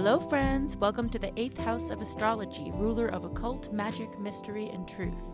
[0.00, 0.76] Hello, friends.
[0.76, 5.32] Welcome to the eighth house of astrology, ruler of occult, magic, mystery, and truth.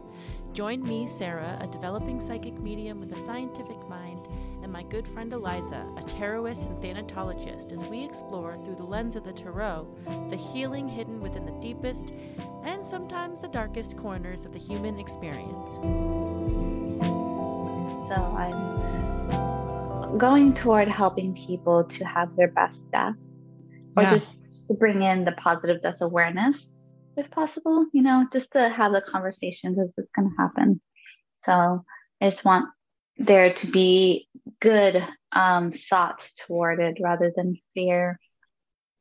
[0.54, 4.26] Join me, Sarah, a developing psychic medium with a scientific mind,
[4.62, 9.16] and my good friend Eliza, a tarotist and thanatologist, as we explore through the lens
[9.16, 9.86] of the tarot
[10.30, 12.14] the healing hidden within the deepest
[12.62, 15.74] and sometimes the darkest corners of the human experience.
[18.08, 23.16] So I'm going toward helping people to have their best death
[23.94, 24.16] or Yeah.
[24.16, 26.72] just to bring in the positive death awareness
[27.16, 30.80] if possible, you know, just to have the conversations as it's going to happen.
[31.36, 31.84] So
[32.20, 32.70] I just want
[33.16, 34.28] there to be
[34.60, 38.18] good um, thoughts toward it rather than fear.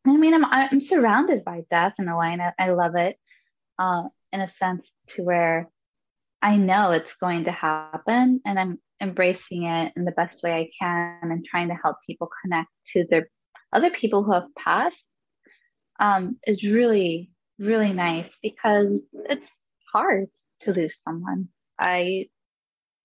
[0.05, 3.17] I mean, I'm, I'm surrounded by death in a way, and I, I love it
[3.79, 5.69] uh, in a sense to where
[6.41, 10.69] I know it's going to happen and I'm embracing it in the best way I
[10.77, 13.29] can and trying to help people connect to their
[13.71, 15.05] other people who have passed
[16.03, 19.49] um, is really, really nice because it's
[19.91, 20.27] hard
[20.61, 21.47] to lose someone.
[21.79, 22.27] I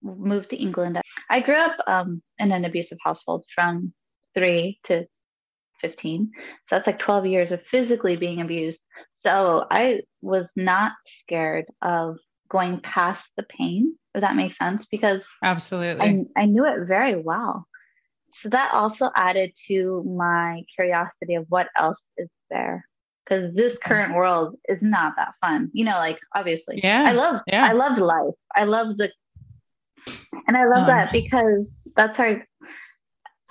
[0.02, 1.00] moved to England.
[1.30, 3.92] I grew up um, in an abusive household from
[4.34, 5.06] three to
[5.80, 6.30] 15.
[6.34, 8.80] So that's like 12 years of physically being abused.
[9.12, 12.16] So I was not scared of
[12.50, 16.26] going past the pain, if that makes sense, because Absolutely.
[16.36, 17.68] I, I knew it very well.
[18.40, 22.84] So that also added to my curiosity of what else is there.
[23.24, 25.70] Because this current world is not that fun.
[25.74, 26.80] You know, like obviously.
[26.82, 27.66] Yeah, I love yeah.
[27.66, 28.34] I loved life.
[28.56, 29.12] I love the
[30.46, 32.46] and I love Um, that because that's our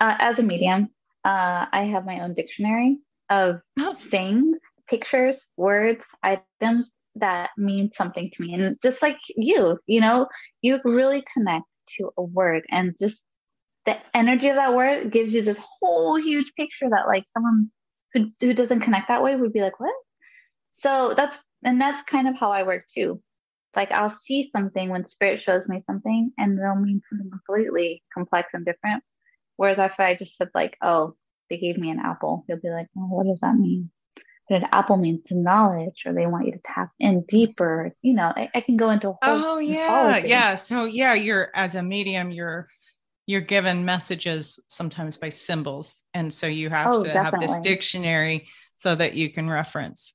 [0.00, 0.88] uh, as a medium,
[1.24, 2.98] uh, I have my own dictionary
[3.30, 3.96] of Oh.
[4.10, 8.54] things, pictures, words, items that mean something to me.
[8.54, 10.26] And just like you, you know,
[10.62, 11.66] you really connect
[11.98, 13.22] to a word and just
[13.86, 17.70] the energy of that word gives you this whole huge picture that like someone
[18.12, 19.94] who, who doesn't connect that way would be like, what?
[20.72, 23.20] So that's, and that's kind of how I work too.
[23.76, 28.50] Like I'll see something when spirit shows me something and they'll mean something completely complex
[28.54, 29.02] and different.
[29.56, 31.14] Whereas if I just said like, oh,
[31.50, 33.90] they gave me an apple, you'll be like, oh, what does that mean?
[34.48, 37.94] But an apple means knowledge, or they want you to tap in deeper.
[38.00, 39.14] You know, I, I can go into.
[39.22, 40.28] Oh yeah, mythology.
[40.28, 40.54] yeah.
[40.54, 42.68] So yeah, you're as a medium, you're
[43.28, 48.48] you're given messages sometimes by symbols, and so you have Oh, to have this dictionary
[48.76, 50.14] so that you can reference.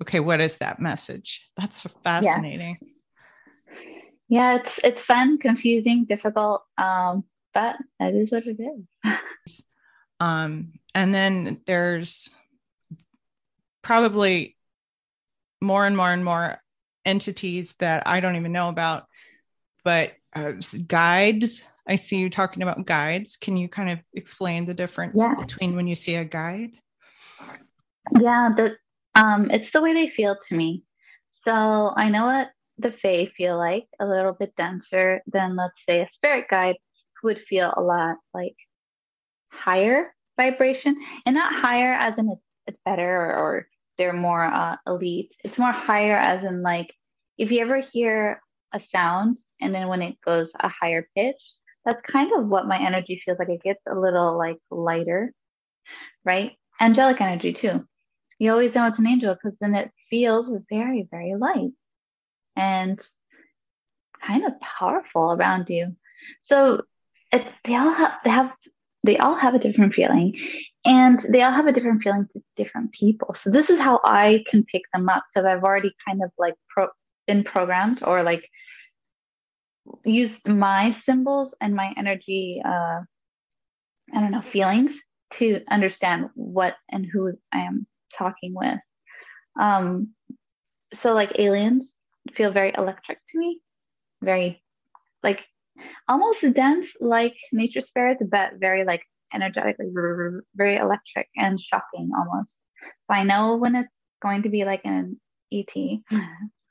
[0.00, 1.50] Okay, what is that message?
[1.56, 2.78] That's fascinating.
[4.28, 6.62] Yeah, it's it's fun, confusing, difficult.
[6.78, 9.12] Um, but that is what it is.
[10.20, 12.30] Um, and then there's
[13.82, 14.56] probably
[15.60, 16.62] more and more and more
[17.04, 19.06] entities that I don't even know about,
[19.82, 20.52] but uh,
[20.86, 21.66] guides.
[21.88, 23.36] I see you talking about guides.
[23.36, 25.36] Can you kind of explain the difference Yes.
[25.38, 26.70] between when you see a guide?
[28.20, 28.76] Yeah, the
[29.14, 30.84] um, it's the way they feel to me.
[31.32, 32.48] So I know what
[32.78, 36.76] the Fae feel like, a little bit denser than let's say a spirit guide
[37.20, 38.56] who would feel a lot like
[39.50, 43.68] higher vibration, and not higher as in it's, it's better or, or
[43.98, 45.34] they're more uh, elite.
[45.44, 46.94] It's more higher as in like
[47.38, 48.40] if you ever hear
[48.72, 51.42] a sound and then when it goes a higher pitch,
[51.84, 53.48] that's kind of what my energy feels like.
[53.48, 55.32] It gets a little like lighter,
[56.24, 56.52] right?
[56.80, 57.86] Angelic energy too
[58.42, 61.70] you always know it's an angel because then it feels very, very light
[62.56, 63.00] and
[64.20, 65.94] kind of powerful around you.
[66.42, 66.82] So
[67.30, 68.50] they all have they have
[69.04, 70.36] they all have a different feeling,
[70.84, 73.32] and they all have a different feeling to different people.
[73.34, 76.54] So this is how I can pick them up because I've already kind of like
[76.68, 76.88] pro,
[77.28, 78.44] been programmed or like
[80.04, 82.62] used my symbols and my energy.
[82.64, 83.00] Uh,
[84.14, 84.98] I don't know feelings
[85.34, 88.78] to understand what and who I am talking with.
[89.58, 90.10] Um,
[90.94, 91.88] so like aliens
[92.34, 93.60] feel very electric to me,
[94.22, 94.62] very
[95.22, 95.40] like
[96.08, 99.02] almost dense like nature spirits, but very like
[99.34, 99.88] energetic, like
[100.54, 102.58] very electric and shocking almost.
[102.82, 103.88] So I know when it's
[104.20, 105.20] going to be like an
[105.52, 105.74] ET.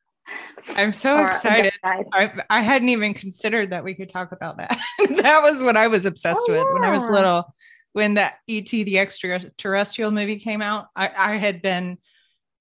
[0.69, 1.73] I'm so or excited.
[1.83, 4.77] I, I hadn't even considered that we could talk about that.
[5.21, 7.53] that was what I was obsessed Oh, with when I was little.
[7.93, 11.97] When that ET, the extraterrestrial movie came out, I, I had been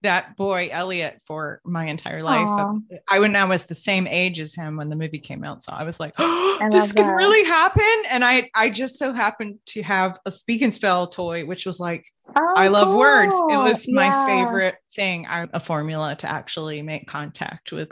[0.03, 2.51] that boy Elliot for my entire life.
[2.57, 2.75] Aw.
[3.09, 5.73] I when I was the same age as him when the movie came out, so
[5.73, 7.15] I was like, "Oh, this can that.
[7.15, 11.45] really happen!" And I I just so happened to have a speak and spell toy,
[11.45, 12.05] which was like
[12.37, 13.35] Oh, I love words.
[13.35, 13.65] It cool.
[13.65, 14.25] was my Yeah.
[14.25, 15.27] favorite thing.
[15.27, 17.91] I, a formula to actually make contact with.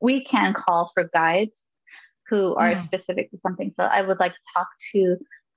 [0.00, 1.62] we can call for guides
[2.28, 2.80] who are Yeah.
[2.80, 3.72] specific to something.
[3.76, 5.16] So I would like to talk to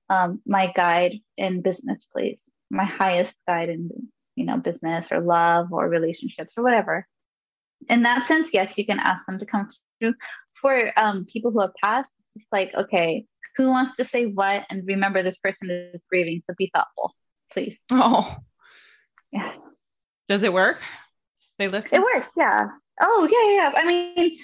[0.09, 2.49] um, my guide in business, please.
[2.69, 3.89] my highest guide in
[4.37, 7.05] you know business or love or relationships or whatever.
[7.89, 9.67] In that sense yes you can ask them to come
[9.99, 10.13] through.
[10.61, 13.25] For um, people who have passed it's just like okay
[13.57, 17.13] who wants to say what and remember this person is grieving so be thoughtful
[17.51, 17.77] please.
[17.91, 18.37] Oh.
[19.31, 19.53] Yeah.
[20.29, 20.81] Does it work?
[21.59, 21.99] They listen?
[21.99, 22.67] It works yeah.
[23.01, 24.37] Oh yeah yeah i mean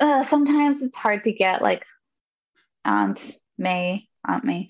[0.00, 1.84] uh, sometimes it's hard to get like
[2.84, 3.20] aunt
[3.56, 4.68] may aunt may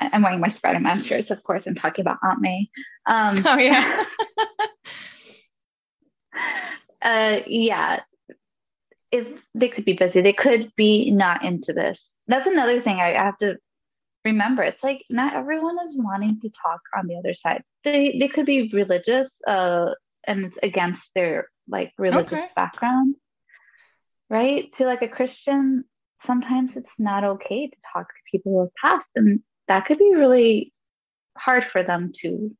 [0.00, 2.68] i'm wearing my spider-man shirts of course i'm talking about aunt may
[3.06, 4.04] um, oh yeah
[7.02, 8.00] uh yeah
[9.10, 13.20] if they could be busy they could be not into this that's another thing I
[13.20, 13.56] have to
[14.24, 14.62] remember.
[14.62, 17.62] It's like not everyone is wanting to talk on the other side.
[17.84, 22.50] They they could be religious, uh, and it's against their like religious okay.
[22.54, 23.16] background,
[24.30, 24.72] right?
[24.76, 25.84] To like a Christian,
[26.22, 30.14] sometimes it's not okay to talk to people who have passed, and that could be
[30.14, 30.72] really
[31.36, 32.56] hard for them to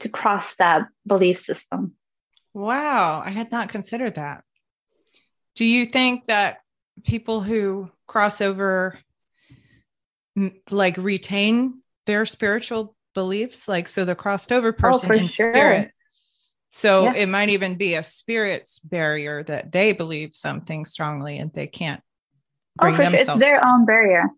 [0.00, 1.94] to cross that belief system.
[2.54, 4.44] Wow, I had not considered that.
[5.54, 6.58] Do you think that
[7.04, 8.98] people who cross over
[10.70, 15.52] like retain their spiritual beliefs like so the crossed over oh, person oh, in sure.
[15.52, 15.90] spirit
[16.70, 17.16] so yes.
[17.18, 22.00] it might even be a spirit's barrier that they believe something strongly and they can't
[22.78, 24.28] oh, bring oh, themselves it's their own barrier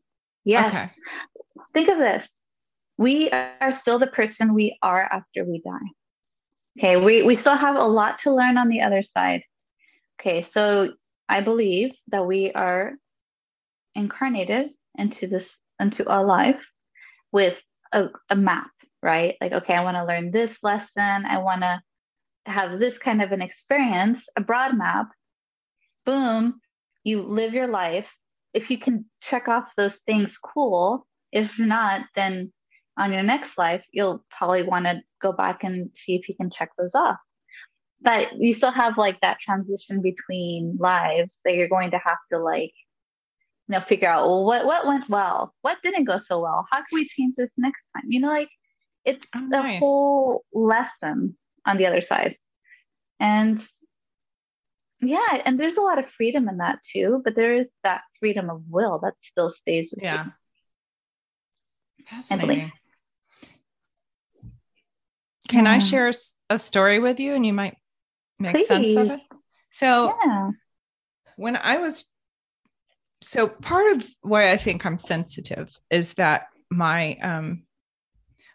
[0.45, 0.91] yes okay.
[1.73, 2.33] Think of this.
[2.99, 5.91] We are still the person we are after we die.
[6.79, 9.43] Okay we, we still have a lot to learn on the other side.
[10.21, 10.93] Okay so
[11.29, 12.95] i believe that we are
[13.95, 14.69] incarnated
[14.99, 16.61] into this into our life
[17.33, 17.57] with
[17.93, 18.71] a, a map
[19.03, 19.37] right?
[19.41, 21.25] Like okay i want to learn this lesson.
[21.27, 21.81] I want to
[22.47, 25.09] have this kind of an experience a broad map.
[26.05, 26.61] Boom
[27.05, 28.09] you live your life.
[28.53, 32.53] If you can check off those things cool if not then
[32.97, 36.51] on your next life you'll probably want to go back and see if you can
[36.51, 37.19] check those off.
[38.03, 42.39] But you still have like that transition between lives that you're going to have to
[42.39, 42.73] like
[43.69, 45.55] you know figure out well what what went well?
[45.63, 46.67] What didn't go so well?
[46.71, 48.05] How can we change this next time?
[48.09, 48.51] You know like
[49.05, 49.79] it's oh, the nice.
[49.81, 51.37] whole lesson
[51.67, 52.37] on the other side.
[53.19, 53.63] And
[55.03, 58.51] yeah and there's a lot of freedom in that too but there is that freedom
[58.51, 60.25] of will that still stays with yeah.
[60.27, 60.33] you.
[62.11, 62.73] Fascinating.
[65.49, 65.73] Can yeah.
[65.73, 66.13] I share
[66.49, 67.77] a story with you and you might
[68.39, 68.67] make Please.
[68.67, 69.21] sense of it?
[69.73, 70.51] So, yeah.
[71.37, 72.05] when I was
[73.23, 77.65] so part of why I think I'm sensitive is that my um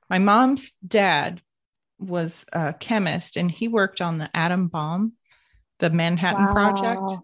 [0.09, 1.41] my mom's dad
[1.99, 5.13] was a chemist and he worked on the atom bomb,
[5.79, 6.53] the Manhattan wow.
[6.53, 7.21] Project.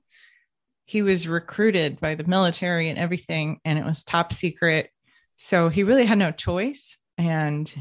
[0.86, 4.90] He was recruited by the military and everything, and it was top secret.
[5.44, 7.00] So he really had no choice.
[7.18, 7.74] And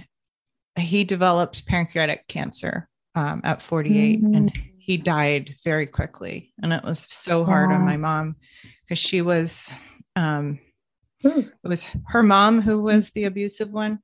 [0.79, 4.35] he developed pancreatic cancer um, at 48 mm-hmm.
[4.35, 6.55] and he died very quickly.
[6.63, 7.77] And it was so hard wow.
[7.77, 8.37] on my mom
[8.83, 9.71] because she was
[10.17, 10.59] um
[11.23, 13.99] it was her mom who was the abusive one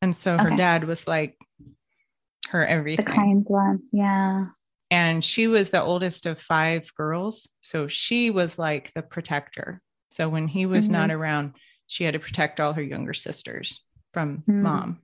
[0.00, 0.56] and so her okay.
[0.56, 1.36] dad was like
[2.48, 4.46] her everything the kind one yeah
[4.90, 10.28] and she was the oldest of five girls so she was like the protector so
[10.28, 10.94] when he was mm-hmm.
[10.94, 11.52] not around
[11.86, 14.62] she had to protect all her younger sisters from mm-hmm.
[14.62, 15.00] mom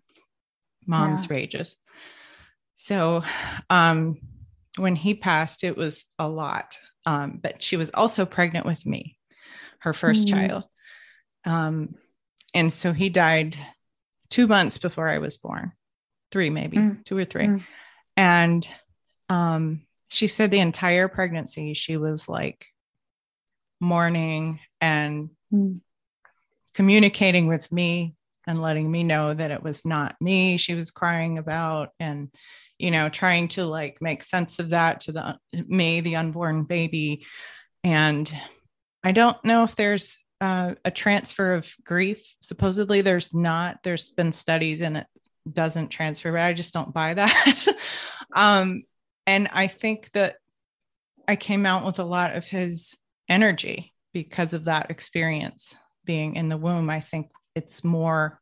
[0.87, 1.35] mom's yeah.
[1.35, 1.77] rages
[2.75, 3.23] so
[3.71, 4.19] um
[4.79, 9.17] when he passed it was a lot um, but she was also pregnant with me,
[9.81, 10.35] her 1st mm-hmm.
[10.35, 10.65] child.
[11.45, 11.95] Um,
[12.55, 13.57] and so he died
[14.31, 15.73] two months before I was born,
[16.31, 17.05] three maybe, mm.
[17.05, 17.63] two or 3 mm.
[18.17, 18.69] And
[19.29, 22.67] um, she said the entire pregnancy she was like
[23.81, 25.81] mourning and mm.
[26.75, 28.15] Communicating with me
[28.47, 32.29] and letting me know that it was not me she was crying about and
[32.79, 37.25] you know trying to like make sense of that to the me the unborn baby.
[37.85, 38.33] And
[39.05, 42.21] i don't know if there's uh, a transfer of grief.
[42.41, 43.79] Supposedly there's not.
[43.85, 45.07] There's been studies and it
[45.53, 47.67] doesn't transfer but i just don't buy that.
[48.35, 48.83] Um
[49.27, 50.37] and i think that
[51.29, 52.97] i came out with a lot of his
[53.29, 58.41] energy because of that experience being in the womb i think it's more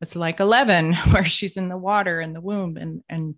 [0.00, 3.34] it's like 11 where she's in the water in the womb and and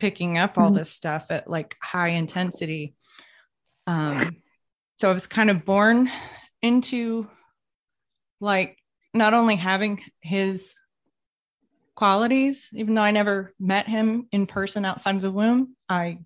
[0.00, 0.78] picking up all mm-hmm.
[0.78, 2.94] this stuff at like high intensity
[3.86, 4.36] um
[4.98, 6.10] so i was kind of born
[6.62, 7.28] into
[8.40, 8.78] like
[9.12, 10.74] not only having his
[11.94, 16.18] qualities even though i never met him in person outside of the womb i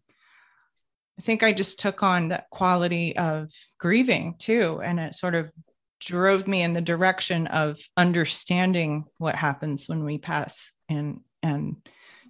[1.18, 5.52] i think i just took on that quality of grieving too and it sort of
[6.00, 11.76] drove me in the direction of understanding what happens when we pass and and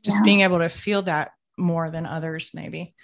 [0.03, 0.25] just yeah.
[0.25, 2.95] being able to feel that more than others maybe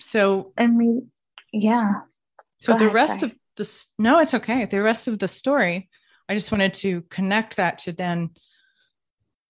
[0.00, 1.10] so I mean,
[1.52, 1.92] yeah
[2.58, 3.32] so Go the ahead, rest sorry.
[3.32, 5.88] of this no it's okay the rest of the story
[6.28, 8.30] i just wanted to connect that to then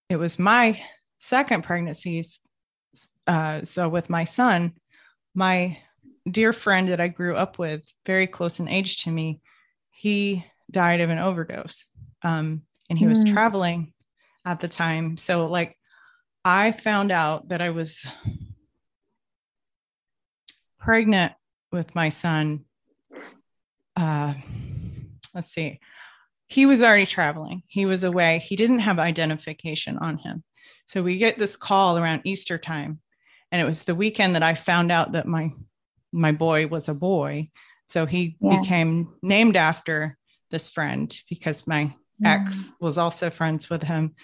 [0.09, 0.79] it was my
[1.19, 2.39] second pregnancies
[3.27, 4.73] uh, so with my son
[5.33, 5.77] my
[6.29, 9.39] dear friend that i grew up with very close in age to me
[10.05, 11.83] he died of an overdose
[12.23, 13.09] um, and he mm.
[13.09, 13.93] was traveling
[14.45, 15.77] at the time so like
[16.43, 18.05] i found out that i was
[20.79, 21.33] pregnant
[21.71, 22.63] with my son
[23.97, 24.33] uh,
[25.33, 25.79] let's see,
[26.47, 27.63] he was already traveling.
[27.67, 28.39] He was away.
[28.39, 30.43] He didn't have identification on him.
[30.85, 32.99] So we get this call around Easter time.
[33.51, 35.51] And it was the weekend that I found out that my
[36.11, 37.49] my boy was a boy.
[37.89, 38.59] So he yeah.
[38.59, 40.17] became named after
[40.51, 42.25] this friend because my mm.
[42.25, 44.15] ex was also friends with him.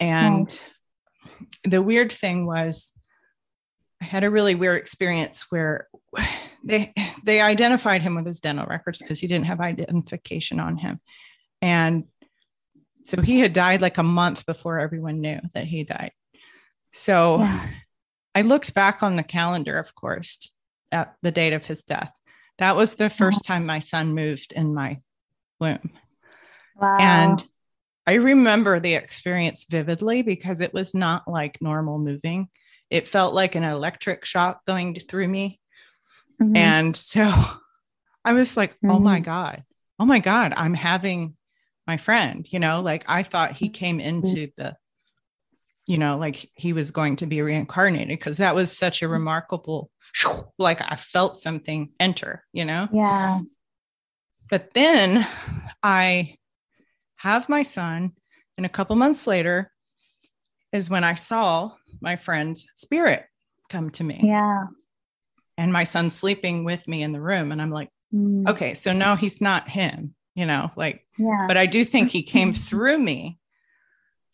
[0.00, 0.74] And nice.
[1.64, 2.92] the weird thing was
[4.00, 5.88] I had a really weird experience where
[6.64, 6.92] they
[7.24, 11.00] they identified him with his dental records because he didn't have identification on him
[11.62, 12.04] and
[13.04, 16.12] so he had died like a month before everyone knew that he died
[16.92, 17.68] so yeah.
[18.34, 20.52] i looked back on the calendar of course
[20.90, 22.12] at the date of his death
[22.58, 23.40] that was the 1st uh-huh.
[23.44, 25.00] time my son moved in my
[25.60, 25.90] womb
[26.76, 26.96] wow.
[26.98, 27.44] and
[28.06, 32.48] i remember the experience vividly because it was not like normal moving
[32.90, 35.60] it felt like an electric shock going through me
[36.40, 36.56] Mm-hmm.
[36.56, 37.32] And so
[38.24, 38.90] I was like, mm-hmm.
[38.90, 39.24] oh my mm-hmm.
[39.24, 39.64] God,
[39.98, 41.36] oh my God, I'm having
[41.86, 44.08] my friend, you know, like I thought he came mm-hmm.
[44.08, 44.76] into the,
[45.88, 49.14] you know, like he was going to be reincarnated because that was such a mm-hmm.
[49.14, 49.90] remarkable,
[50.58, 52.88] like I felt something enter, you know?
[52.92, 53.40] Yeah.
[54.50, 55.26] But then
[55.82, 56.36] I
[57.16, 58.12] have my son,
[58.56, 59.72] and a couple months later
[60.72, 63.24] is when I saw my friend's spirit
[63.68, 64.20] come to me.
[64.22, 64.66] Yeah
[65.58, 68.48] and my son sleeping with me in the room and i'm like mm.
[68.48, 71.44] okay so now he's not him you know like yeah.
[71.46, 73.37] but i do think he came through me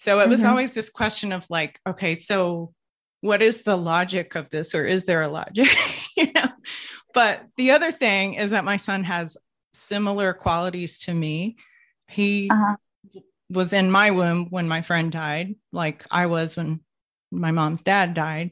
[0.04, 0.50] so it was mm-hmm.
[0.50, 2.72] always this question of like okay so
[3.20, 5.68] what is the logic of this or is there a logic
[6.16, 6.48] you know
[7.12, 9.36] but the other thing is that my son has
[9.72, 11.56] similar qualities to me
[12.08, 12.76] he uh-huh.
[13.50, 16.80] was in my womb when my friend died like i was when
[17.32, 18.50] my mom's dad died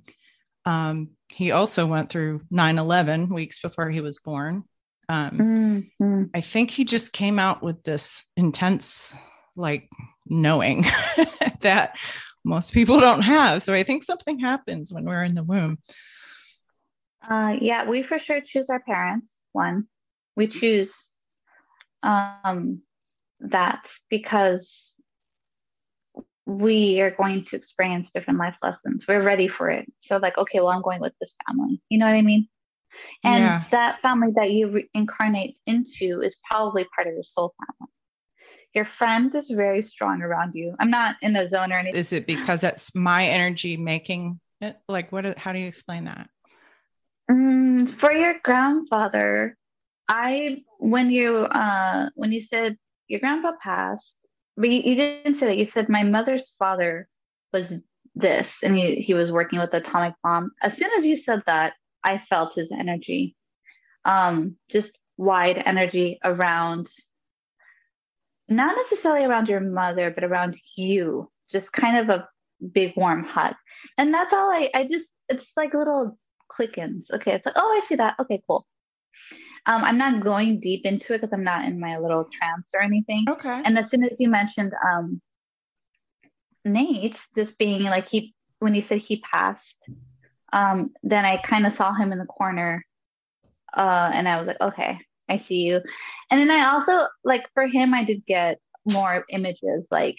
[0.64, 4.64] um, he also went through 9 11 weeks before he was born.
[5.08, 6.22] Um, mm-hmm.
[6.34, 9.14] I think he just came out with this intense,
[9.56, 9.88] like,
[10.26, 10.84] knowing
[11.60, 11.96] that
[12.44, 13.62] most people don't have.
[13.62, 15.78] So I think something happens when we're in the womb.
[17.28, 19.38] Uh, yeah, we for sure choose our parents.
[19.52, 19.86] One,
[20.36, 20.92] we choose
[22.02, 22.82] um,
[23.40, 24.92] that because
[26.46, 29.04] we are going to experience different life lessons.
[29.06, 29.90] We're ready for it.
[29.98, 31.80] So, like, okay, well, I'm going with this family.
[31.88, 32.48] You know what I mean?
[33.24, 33.64] And yeah.
[33.70, 37.90] that family that you reincarnate into is probably part of your soul family.
[38.74, 40.74] Your friend is very strong around you.
[40.80, 42.00] I'm not in the zone or anything.
[42.00, 44.78] Is it because that's my energy making it?
[44.88, 45.38] Like, what?
[45.38, 46.28] How do you explain that?
[47.30, 49.56] Mm, for your grandfather,
[50.08, 52.76] I when you uh when you said
[53.08, 54.16] your grandpa passed,
[54.56, 55.56] but you, you didn't say that.
[55.56, 57.08] You said my mother's father
[57.52, 57.74] was
[58.14, 60.52] this, and he, he was working with atomic bomb.
[60.62, 61.74] As soon as you said that,
[62.04, 63.36] I felt his energy,
[64.04, 66.88] um, just wide energy around,
[68.56, 71.30] not necessarily around your mother, but around you.
[71.50, 72.28] Just kind of a
[72.72, 73.54] big warm hug,
[73.98, 74.70] and that's all I.
[74.74, 76.18] I just it's like little
[76.48, 77.10] click-ins.
[77.10, 78.16] Okay, it's like oh, I see that.
[78.20, 78.66] Okay, cool.
[79.66, 82.80] Um, I'm not going deep into it because I'm not in my little trance or
[82.80, 83.26] anything.
[83.28, 83.62] Okay.
[83.64, 85.20] And as soon as you mentioned um,
[86.64, 89.76] Nate just being like he when he said he passed,
[90.52, 92.84] um, then I kind of saw him in the corner,
[93.76, 94.98] uh, and I was like, okay,
[95.32, 95.80] I see you.
[96.30, 100.18] And then I also like for him, I did get more images like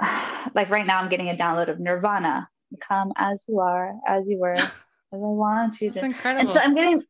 [0.54, 2.48] like right now I'm getting a download of Nirvana.
[2.86, 4.70] Come as you are, as you were, as
[5.12, 6.00] I want you to.
[6.00, 6.50] That's incredible.
[6.50, 7.02] And so I'm getting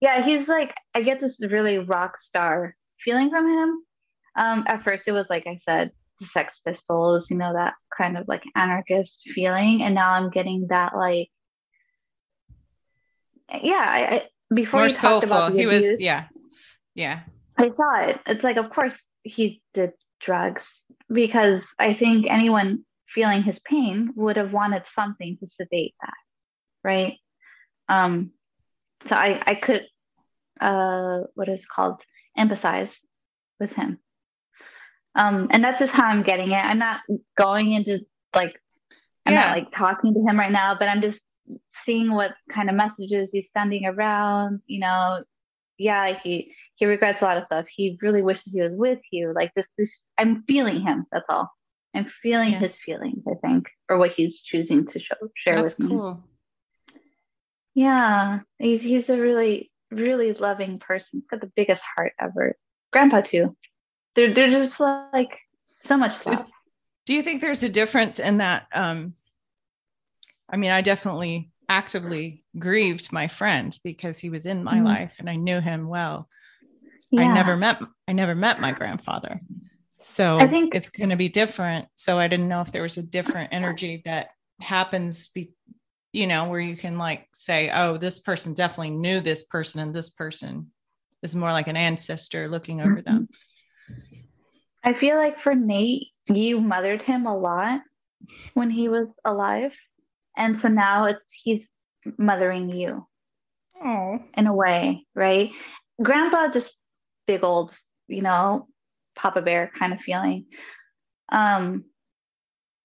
[0.00, 2.74] yeah, he's like I get this really rock star
[3.04, 3.82] feeling from him.
[4.36, 8.16] Um, at first it was like I said, the Sex Pistols, you know, that kind
[8.16, 11.28] of like anarchist feeling, and now I'm getting that like,
[13.62, 15.50] yeah, I before more soulful.
[15.50, 16.26] he abuse, was, yeah,
[16.94, 17.20] yeah.
[17.56, 18.20] I saw it.
[18.26, 24.36] It's like, of course, he did drugs because I think anyone feeling his pain would
[24.36, 26.14] have wanted something to sedate that,
[26.82, 27.16] right?
[27.88, 28.32] Um,
[29.08, 29.86] so I, I could
[30.60, 32.00] uh, what is called
[32.38, 32.96] empathize
[33.60, 33.98] with him.
[35.14, 36.56] Um, and that's just how I'm getting it.
[36.56, 37.00] I'm not
[37.38, 38.00] going into
[38.34, 38.58] like
[39.26, 39.46] I'm yeah.
[39.46, 41.20] not like talking to him right now, but I'm just
[41.84, 44.60] seeing what kind of messages he's sending around.
[44.66, 45.24] You know,
[45.78, 47.66] yeah, he he regrets a lot of stuff.
[47.74, 49.32] He really wishes he was with you.
[49.34, 51.06] Like this, this I'm feeling him.
[51.12, 51.50] That's all.
[51.94, 52.58] I'm feeling yeah.
[52.58, 53.22] his feelings.
[53.28, 56.14] I think, or what he's choosing to show, share That's with cool.
[56.14, 56.20] me.
[57.74, 61.20] Yeah, he's he's a really really loving person.
[61.20, 62.56] He's got the biggest heart ever.
[62.92, 63.56] Grandpa too.
[64.16, 65.36] They're they're just like
[65.84, 66.34] so much love.
[66.34, 66.42] Is,
[67.06, 68.66] do you think there's a difference in that?
[68.72, 69.14] Um,
[70.48, 75.16] I mean, I definitely actively grieved my friend because he was in my mm life
[75.18, 76.28] and I knew him well.
[77.10, 77.22] Yeah.
[77.22, 79.40] I never met I never met my grandfather.
[80.00, 81.86] So I think it's going to be different.
[81.94, 84.28] So I didn't know if there was a different energy that
[84.60, 85.52] happens be,
[86.12, 89.94] you know, where you can like say, oh, this person definitely knew this person and
[89.94, 90.70] this person
[91.22, 93.14] is more like an ancestor looking over mm-hmm.
[93.14, 93.28] them.
[94.84, 97.80] I feel like for Nate, you mothered him a lot
[98.52, 99.72] when he was alive.
[100.36, 101.64] And so now it's he's
[102.18, 103.06] mothering you.
[103.82, 104.18] Oh.
[104.36, 105.50] In a way, right?
[106.02, 106.72] Grandpa just
[107.26, 107.74] big old,
[108.08, 108.68] you know,
[109.16, 110.46] Papa Bear kind of feeling.
[111.30, 111.84] Um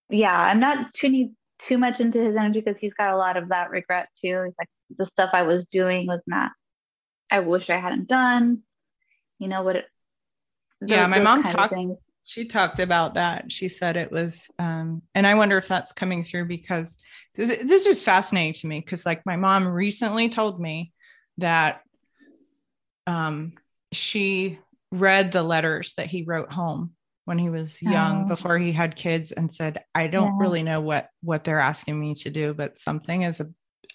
[0.09, 1.35] yeah, I'm not tuning
[1.67, 4.43] too much into his energy because he's got a lot of that regret too.
[4.45, 6.51] he's like the stuff I was doing was not
[7.31, 8.63] I wish I hadn't done.
[9.37, 9.85] You know what it
[10.81, 11.73] those, yeah, my mom talked
[12.29, 13.51] she talked about that.
[13.51, 16.97] She said it was um and I wonder if that's coming through because
[17.33, 20.93] this, this is fascinating to me because like my mom recently told me
[21.39, 21.81] that
[23.07, 23.53] um
[23.91, 24.59] she
[24.91, 26.91] read the letters that he wrote home
[27.25, 28.27] when he was young oh.
[28.27, 30.37] before he had kids and said i don't yeah.
[30.39, 33.47] really know what what they're asking me to do but something is a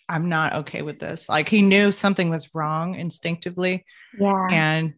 [0.09, 3.85] i'm not okay with this like he knew something was wrong instinctively
[4.19, 4.95] yeah and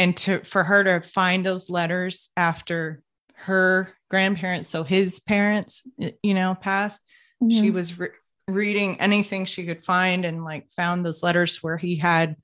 [0.00, 3.02] and to for her to find those letters after
[3.34, 5.82] her grandparents so his parents
[6.22, 7.00] you know passed
[7.42, 7.50] mm-hmm.
[7.50, 8.08] she was re-
[8.48, 12.36] reading anything she could find and like found those letters where he had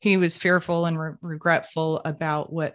[0.00, 2.74] he was fearful and re- regretful about what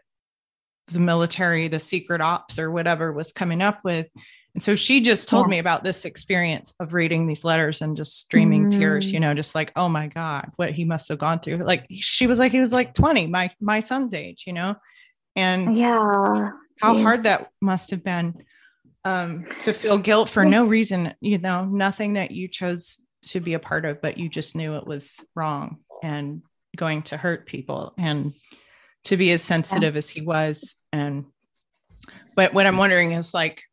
[0.87, 4.07] the military, the secret ops or whatever was coming up with.
[4.55, 5.51] And so she just told yeah.
[5.51, 8.71] me about this experience of reading these letters and just streaming mm.
[8.71, 11.57] tears, you know, just like, oh my God, what he must have gone through.
[11.57, 14.75] Like she was like, he was like 20, my my son's age, you know?
[15.35, 17.01] And yeah, how Jeez.
[17.01, 18.45] hard that must have been
[19.03, 23.55] um to feel guilt for no reason, you know, nothing that you chose to be
[23.55, 25.79] a part of, but you just knew it was wrong.
[26.01, 26.43] And
[26.75, 28.33] going to hurt people and
[29.05, 29.99] to be as sensitive yeah.
[29.99, 31.25] as he was and
[32.35, 33.63] but what i'm wondering is like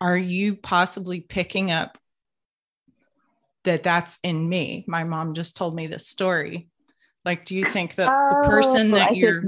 [0.00, 1.98] are you possibly picking up
[3.64, 6.68] that that's in me my mom just told me this story
[7.24, 9.42] like do you think that oh, the person that I you're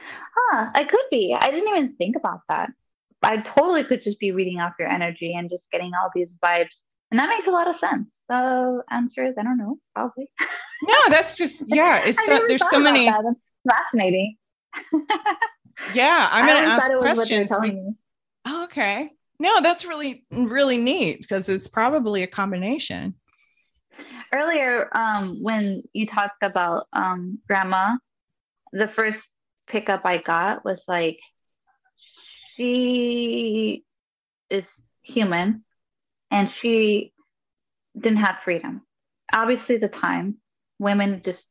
[0.00, 2.70] huh i could be i didn't even think about that
[3.22, 6.82] i totally could just be reading off your energy and just getting all these vibes
[7.10, 8.20] and that makes a lot of sense.
[8.26, 10.30] So answer is I don't know, probably.
[10.80, 12.04] No, that's just yeah.
[12.04, 13.06] It's so, there's so many.
[13.06, 13.34] That.
[13.68, 14.36] fascinating.
[15.92, 17.52] yeah, I'm gonna ask questions.
[18.46, 19.10] Oh, okay.
[19.40, 23.14] No, that's really really neat because it's probably a combination.
[24.32, 27.96] Earlier, um, when you talked about um, grandma,
[28.72, 29.28] the first
[29.66, 31.18] pickup I got was like
[32.56, 33.84] she
[34.50, 35.64] is human
[36.30, 37.12] and she
[37.98, 38.82] didn't have freedom.
[39.32, 40.36] Obviously, the time
[40.78, 41.46] women just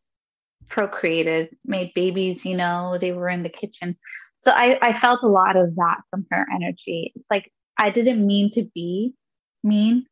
[0.67, 3.97] procreated, made babies, you know, they were in the kitchen.
[4.39, 7.13] So I, I felt a lot of that from her energy.
[7.15, 9.15] It's like I didn't mean to be
[9.63, 10.05] mean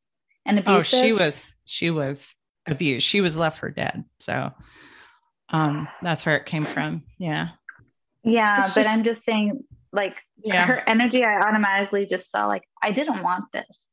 [0.46, 0.78] and abusive.
[0.78, 3.06] Oh, she was she was abused.
[3.06, 4.04] She was left for dead.
[4.20, 4.52] So
[5.50, 7.04] um that's where it came from.
[7.18, 7.50] Yeah.
[8.24, 10.66] Yeah, it's but just, I'm just saying like yeah.
[10.66, 13.86] her energy, I automatically just saw like I didn't want this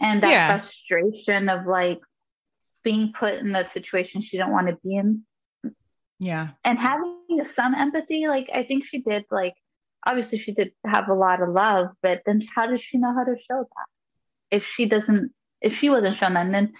[0.00, 0.58] and that yeah.
[0.58, 2.00] frustration of like
[2.84, 5.22] being put in the situation she didn't want to be in
[6.18, 7.16] yeah and having
[7.54, 9.54] some empathy like i think she did like
[10.06, 13.24] obviously she did have a lot of love but then how does she know how
[13.24, 16.72] to show that if she doesn't if she wasn't shown that and then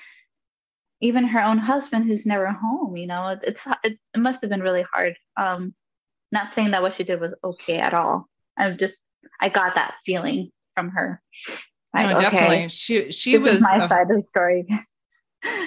[1.01, 4.51] even her own husband who's never home you know it, it's it, it must have
[4.51, 5.75] been really hard um
[6.33, 8.99] not saying that what she did was okay at all i'm just
[9.41, 11.21] i got that feeling from her
[11.95, 12.57] like, no, definitely.
[12.57, 14.67] Okay, she she was my a, side of the story.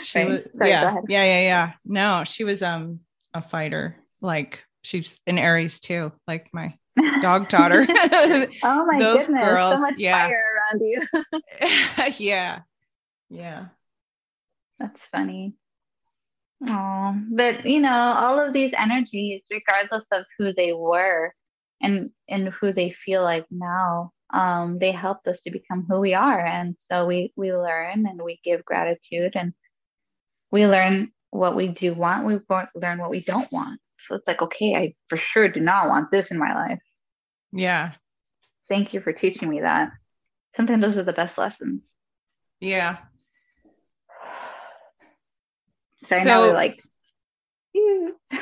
[0.04, 0.28] She right.
[0.28, 1.72] was, Sorry, yeah, yeah, yeah, yeah.
[1.84, 3.00] No, she was um
[3.34, 3.96] a fighter.
[4.22, 6.76] Like she's an Aries too, like my
[7.22, 7.86] dog daughter.
[7.90, 9.46] oh my Those goodness.
[9.46, 10.28] Girls, so much yeah.
[10.28, 11.08] fire around you.
[12.18, 12.60] yeah.
[13.30, 13.66] Yeah.
[14.80, 15.54] That's funny.
[16.68, 21.34] Oh, but you know, all of these energies, regardless of who they were,
[21.82, 26.14] and and who they feel like now um, they helped us to become who we
[26.14, 29.54] are and so we we learn and we give gratitude and
[30.52, 32.40] we learn what we do want we
[32.76, 36.12] learn what we don't want so it's like okay i for sure do not want
[36.12, 36.80] this in my life.
[37.52, 37.94] Yeah.
[38.70, 39.92] Thank you for teaching me that.
[40.56, 41.84] Sometimes those are the best lessons.
[42.60, 42.98] Yeah.
[46.10, 46.82] So, so now we're like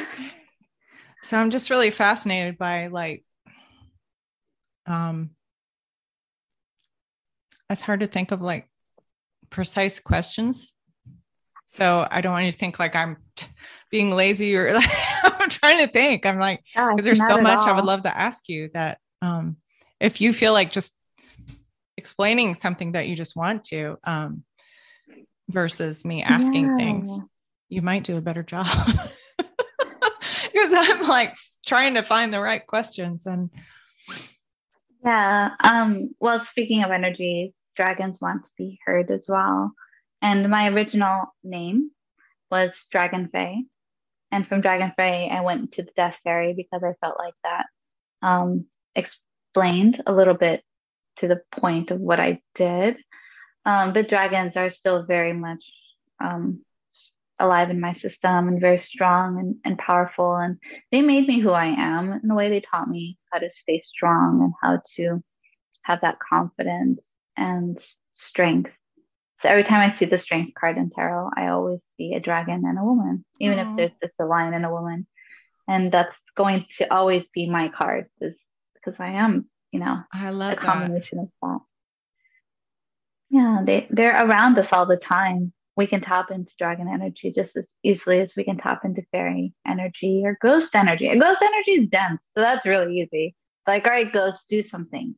[1.21, 3.23] so i'm just really fascinated by like
[4.87, 5.31] um
[7.69, 8.67] it's hard to think of like
[9.49, 10.73] precise questions.
[11.67, 13.17] So i don't want you to think like i'm
[13.91, 14.89] being lazy or like
[15.59, 17.69] trying to think i'm like because yeah, there's so much all.
[17.69, 19.57] i would love to ask you that um
[19.99, 20.95] if you feel like just
[21.97, 24.43] explaining something that you just want to um
[25.49, 26.77] versus me asking yeah.
[26.77, 27.09] things
[27.67, 28.67] you might do a better job
[29.37, 33.49] because i'm like trying to find the right questions and
[35.03, 35.51] yeah.
[35.63, 39.73] Um, well, speaking of energy, dragons want to be heard as well.
[40.21, 41.91] And my original name
[42.51, 43.63] was Dragon Fae.
[44.31, 47.65] And from Dragon Fae, I went to the Death Faerie because I felt like that
[48.21, 48.65] um,
[48.95, 50.63] explained a little bit
[51.17, 52.97] to the point of what I did.
[53.65, 55.63] Um, but dragons are still very much
[56.23, 56.63] um,
[57.39, 60.35] alive in my system and very strong and, and powerful.
[60.35, 60.57] And
[60.91, 63.81] they made me who I am in the way they taught me how to stay
[63.83, 65.23] strong and how to
[65.83, 67.79] have that confidence and
[68.13, 68.71] strength.
[69.41, 72.63] So every time I see the strength card in tarot, I always see a dragon
[72.65, 73.71] and a woman, even Aww.
[73.71, 75.07] if there's it's a lion and a woman.
[75.67, 78.35] And that's going to always be my card is
[78.73, 81.23] because I am, you know, I love a combination that.
[81.23, 81.59] of that.
[83.29, 87.55] Yeah, they, they're around us all the time we can tap into dragon energy just
[87.55, 91.07] as easily as we can tap into fairy energy or ghost energy.
[91.07, 93.33] And ghost energy is dense, so that's really easy.
[93.65, 95.15] Like, all right, ghosts, do something.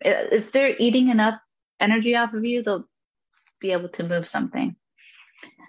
[0.00, 1.40] If they're eating enough
[1.80, 2.84] energy off of you, they'll
[3.60, 4.76] be able to move something.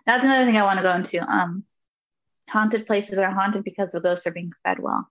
[0.05, 1.19] That's another thing I want to go into.
[1.19, 1.63] Um,
[2.49, 5.07] haunted places are haunted because the ghosts are being fed well.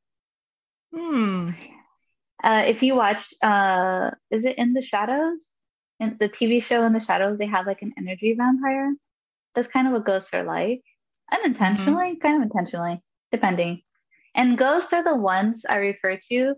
[0.95, 1.51] Hmm.
[2.43, 5.51] Uh, if you watch, uh, is it In the Shadows?
[6.01, 8.93] In the TV show In the Shadows, they have like an energy vampire
[9.59, 10.83] that's kind of what ghosts are like
[11.33, 12.21] unintentionally mm-hmm.
[12.21, 13.83] kind of intentionally depending
[14.35, 16.55] and ghosts are the ones i refer to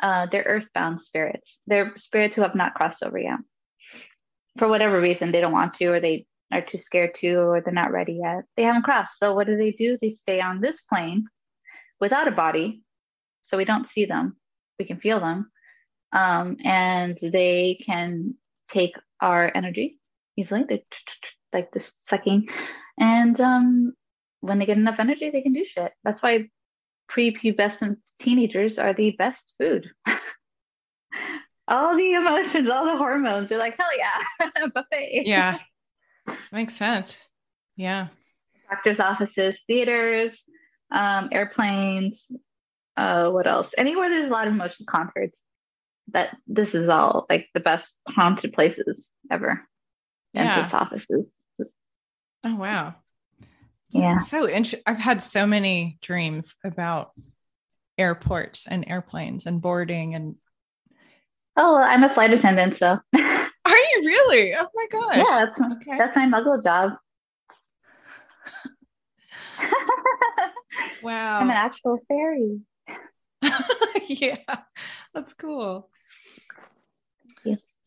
[0.00, 3.38] uh, they're earthbound spirits they're spirits who have not crossed over yet
[4.58, 7.72] for whatever reason they don't want to or they are too scared to or they're
[7.72, 10.80] not ready yet they haven't crossed so what do they do they stay on this
[10.88, 11.26] plane
[12.00, 12.82] without a body
[13.42, 14.36] so we don't see them
[14.78, 15.50] we can feel them
[16.12, 18.34] um, and they can
[18.70, 19.98] take our energy
[20.36, 20.78] easily they're
[21.52, 22.46] like just sucking.
[22.98, 23.92] And um,
[24.40, 25.92] when they get enough energy, they can do shit.
[26.04, 26.48] That's why
[27.10, 29.88] prepubescent teenagers are the best food.
[31.68, 35.22] all the emotions, all the hormones, they're like, hell yeah, buffet.
[35.24, 35.58] Yeah,
[36.50, 37.16] makes sense.
[37.76, 38.08] Yeah.
[38.70, 40.42] Doctors' offices, theaters,
[40.90, 42.26] um, airplanes.
[42.96, 43.70] Uh, what else?
[43.78, 45.40] Anywhere there's a lot of emotions, concerts.
[46.12, 49.68] That this is all like the best haunted places ever
[50.34, 50.78] dentist yeah.
[50.78, 51.40] offices.
[52.44, 52.94] Oh wow.
[53.90, 54.18] Yeah.
[54.18, 54.80] So interesting.
[54.86, 57.12] I've had so many dreams about
[57.98, 60.36] airports and airplanes and boarding and
[61.58, 64.54] Oh, I'm a flight attendant, so Are you really?
[64.54, 65.16] Oh my gosh.
[65.16, 65.98] Yeah, that's my, okay.
[65.98, 66.92] that's my muggle job.
[71.02, 71.40] wow.
[71.40, 72.60] I'm an actual fairy.
[74.08, 74.38] yeah.
[75.12, 75.90] That's cool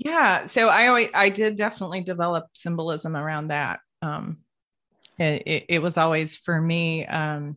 [0.03, 4.37] yeah so i always i did definitely develop symbolism around that um
[5.19, 7.55] it, it, it was always for me um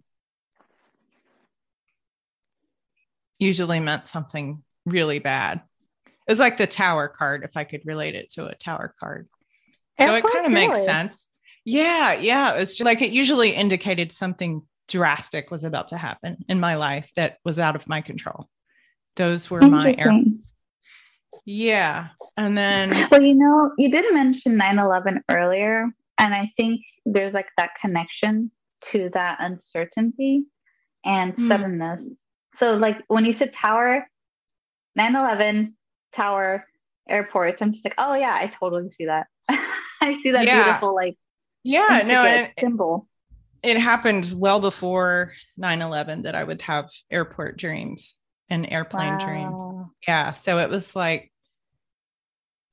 [3.39, 5.63] usually meant something really bad
[6.27, 9.29] it was like the tower card if i could relate it to a tower card
[10.01, 11.31] so it kind of makes sense
[11.65, 16.61] yeah yeah it was like it usually indicated something drastic was about to happen in
[16.61, 18.49] my life that was out of my control
[19.17, 20.11] those were my air
[21.45, 22.09] yeah.
[22.37, 23.09] And then.
[23.11, 25.91] Well, you know, you did mention 9 11 earlier.
[26.19, 28.51] And I think there's like that connection
[28.93, 30.45] to that uncertainty
[31.05, 31.49] and mm.
[31.49, 32.03] suddenness.
[32.55, 34.09] So, like when you said tower,
[34.97, 35.77] 9 11,
[36.15, 36.67] tower,
[37.09, 39.27] airports, I'm just like, oh, yeah, I totally see that.
[39.49, 40.65] I see that yeah.
[40.65, 41.17] beautiful, like,
[41.63, 43.09] yeah, no, and symbol.
[43.63, 48.17] It, happened well before 9 11 that I would have airport dreams
[48.51, 49.19] and airplane wow.
[49.19, 49.91] dreams.
[50.07, 50.33] Yeah.
[50.33, 51.33] So it was like,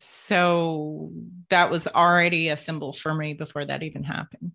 [0.01, 1.11] so
[1.49, 4.51] that was already a symbol for me before that even happened.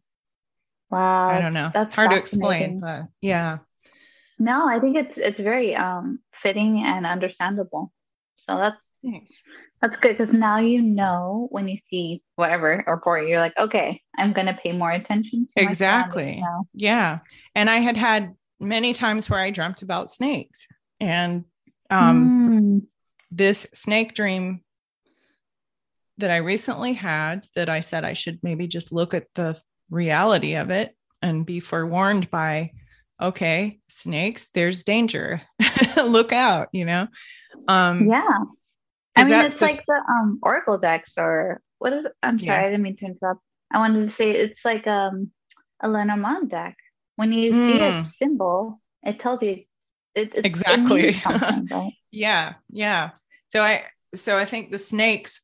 [0.91, 1.31] Wow.
[1.31, 1.71] I don't know.
[1.73, 3.59] That's hard to explain, but yeah.
[4.39, 7.93] No, I think it's it's very um fitting and understandable.
[8.49, 9.33] So that's Thanks.
[9.81, 14.33] That's good because now you know when you see whatever report, you're like, okay, I'm
[14.47, 15.47] to pay more attention.
[15.57, 16.43] exactly.
[16.75, 17.19] Yeah.
[17.55, 20.67] And I had had many times where I dreamt about snakes.
[20.99, 21.45] And
[21.91, 22.87] um, mm.
[23.31, 24.63] this snake dream
[26.19, 30.55] that I recently had that I said I should maybe just look at the reality
[30.55, 32.73] of it and be forewarned by,
[33.21, 35.43] okay, snakes, there's danger.
[35.97, 37.09] look out, you know?
[37.69, 38.39] Um, yeah.
[39.17, 42.13] I mean, it's the, like the um, Oracle decks, or what is it?
[42.23, 42.67] I'm sorry, yeah.
[42.67, 43.41] I didn't mean to interrupt.
[43.73, 45.31] I wanted to say it's like um,
[45.83, 46.77] a Lenormand deck.
[47.17, 47.73] When you mm.
[47.73, 48.09] see a hmm.
[48.19, 49.65] symbol, it tells you
[50.15, 51.17] it, exactly.
[51.71, 51.93] right?
[52.11, 53.11] yeah, yeah.
[53.49, 55.43] So I, so I think the snakes,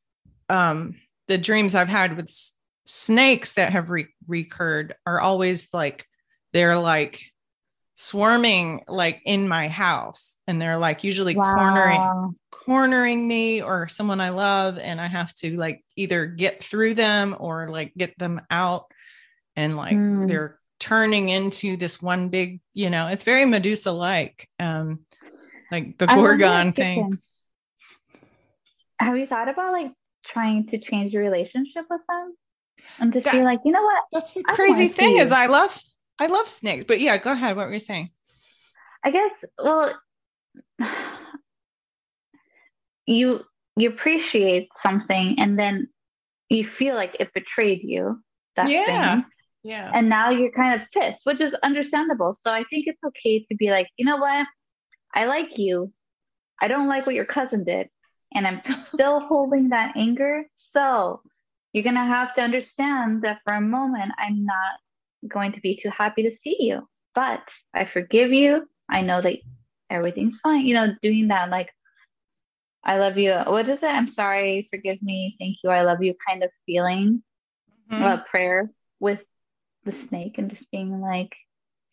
[0.48, 0.96] um,
[1.28, 2.54] the dreams I've had with s-
[2.86, 6.06] snakes that have re- recurred are always like
[6.52, 7.22] they're like
[7.94, 11.54] swarming like in my house, and they're like usually wow.
[11.54, 16.94] cornering cornering me or someone I love and I have to like either get through
[16.94, 18.86] them or like get them out
[19.56, 20.28] and like mm.
[20.28, 25.00] they're turning into this one big, you know, it's very Medusa like um
[25.70, 27.18] like the Gorgon thing.
[29.00, 29.90] Have you thought about like
[30.24, 32.34] trying to change your relationship with them?
[33.00, 34.04] And just that, be like, you know what?
[34.12, 35.76] That's the crazy thing is I love
[36.22, 36.84] I love snakes.
[36.86, 37.56] But yeah, go ahead.
[37.56, 38.10] What were you saying?
[39.04, 39.92] I guess well
[43.06, 43.40] you
[43.76, 45.88] you appreciate something and then
[46.48, 48.22] you feel like it betrayed you
[48.56, 48.84] that yeah.
[49.14, 49.24] thing
[49.64, 53.44] yeah and now you're kind of pissed which is understandable so i think it's okay
[53.44, 54.46] to be like you know what
[55.14, 55.92] i like you
[56.60, 57.88] i don't like what your cousin did
[58.34, 61.22] and i'm still holding that anger so
[61.72, 64.72] you're going to have to understand that for a moment i'm not
[65.28, 67.42] going to be too happy to see you but
[67.74, 69.36] i forgive you i know that
[69.90, 71.70] everything's fine you know doing that like
[72.84, 73.32] I love you.
[73.32, 73.86] What is it?
[73.86, 74.68] I'm sorry.
[74.70, 75.36] Forgive me.
[75.38, 75.70] Thank you.
[75.70, 77.22] I love you kind of feeling
[77.90, 78.02] mm-hmm.
[78.02, 79.20] a prayer with
[79.84, 81.32] the snake and just being like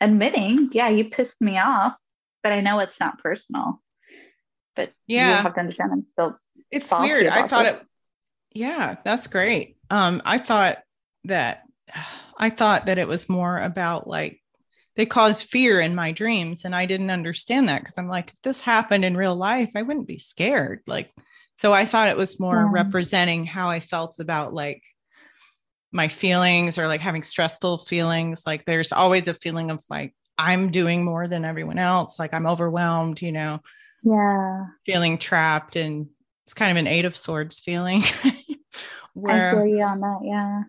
[0.02, 1.96] admitting, yeah, you pissed me off,
[2.44, 3.82] but I know it's not personal.
[4.76, 6.40] But yeah, you have to understand I'm still.
[6.72, 7.28] It's weird.
[7.28, 7.82] I thought this.
[7.82, 7.88] it.
[8.54, 9.78] Yeah, that's great.
[9.90, 10.80] Um, I thought
[11.26, 11.64] that
[12.40, 14.42] I thought that it was more about like
[14.96, 18.42] they cause fear in my dreams and i didn't understand that because i'm like if
[18.42, 21.10] this happened in real life i wouldn't be scared like
[21.56, 22.70] so i thought it was more yeah.
[22.70, 24.84] representing how i felt about like
[25.94, 30.70] my feelings or like having stressful feelings like there's always a feeling of like i'm
[30.70, 33.62] doing more than everyone else like i'm overwhelmed you know?
[34.02, 34.66] Yeah.
[34.86, 36.08] Feeling trapped and
[36.46, 38.02] it's kind of an eight of swords feeling.
[39.14, 40.64] Where I feel you on that yeah.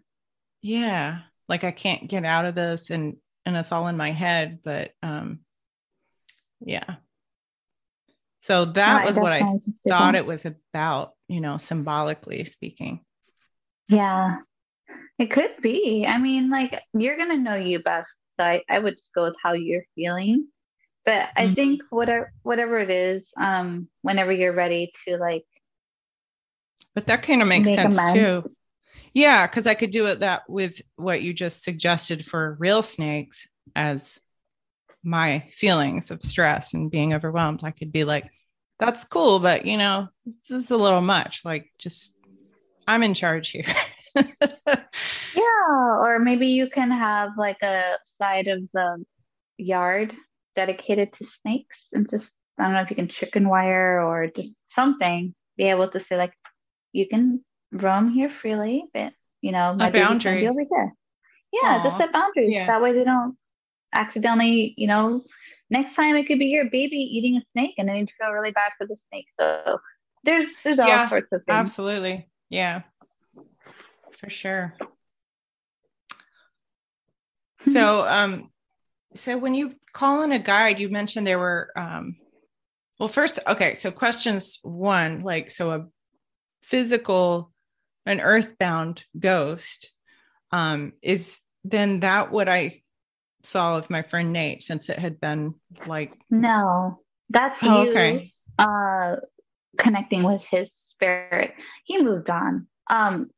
[0.62, 1.18] Yeah
[1.50, 4.92] like i can't get out of this and and it's all in my head but
[5.02, 5.40] um
[6.64, 6.96] yeah.
[8.38, 9.42] So that was what i
[9.86, 13.00] thought it was about you know symbolically speaking.
[13.88, 14.38] Yeah.
[15.18, 16.06] It could be.
[16.08, 19.36] I mean like you're gonna know you best so i, I would just go with
[19.42, 20.48] how you're feeling.
[21.04, 21.54] But i mm-hmm.
[21.54, 25.44] think whatever whatever it is um whenever you're ready to like
[26.94, 28.12] but that kind of makes sense amends.
[28.12, 28.50] too
[29.12, 33.46] yeah, because I could do it that with what you just suggested for real snakes
[33.74, 34.20] as
[35.02, 37.64] my feelings of stress and being overwhelmed.
[37.64, 38.30] I could be like,
[38.78, 41.44] that's cool, but you know, this is a little much.
[41.44, 42.16] Like, just
[42.86, 43.64] I'm in charge here.
[44.16, 49.04] yeah, or maybe you can have like a side of the
[49.58, 50.14] yard
[50.56, 54.54] dedicated to snakes and just I don't know if you can chicken wire or just
[54.70, 56.34] something, be able to say like
[56.92, 60.92] you can roam here freely, but you know, my a boundary over here.
[61.52, 61.84] Yeah, Aww.
[61.84, 62.52] just set boundaries.
[62.52, 62.66] Yeah.
[62.66, 63.36] That way they don't
[63.92, 65.24] accidentally, you know,
[65.68, 68.52] next time it could be your baby eating a snake and then you feel really
[68.52, 69.26] bad for the snake.
[69.38, 69.78] So
[70.24, 71.56] there's there's all yeah, sorts of things.
[71.56, 72.28] Absolutely.
[72.48, 72.82] Yeah.
[74.18, 74.74] For sure.
[77.64, 78.50] so um
[79.14, 82.16] so when you call in a guide, you mentioned there were um
[82.98, 85.86] well first okay, so questions one, like so a
[86.62, 87.49] physical
[88.10, 89.92] an earthbound ghost
[90.50, 92.82] um, is then that what I
[93.42, 95.54] saw with my friend Nate since it had been
[95.86, 98.32] like no that's oh, you okay.
[98.58, 99.16] uh
[99.78, 101.54] connecting with his spirit.
[101.84, 102.66] He moved on.
[102.88, 103.30] Um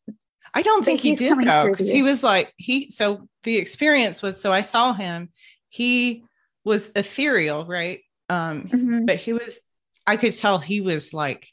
[0.55, 4.41] I don't think he did though because he was like he so the experience was
[4.41, 5.29] so I saw him.
[5.69, 6.25] He
[6.65, 8.01] was ethereal right?
[8.29, 9.05] Um mm-hmm.
[9.05, 9.61] but he was
[10.07, 11.49] I could tell he was like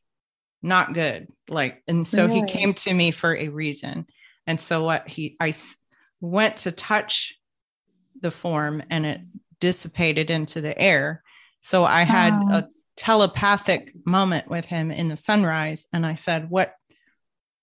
[0.61, 2.41] not good like and so really?
[2.41, 4.05] he came to me for a reason
[4.45, 5.53] and so what he i
[6.21, 7.35] went to touch
[8.21, 9.21] the form and it
[9.59, 11.23] dissipated into the air
[11.61, 12.55] So I had oh.
[12.55, 16.73] a telepathic moment with him in the sunrise and I said, "What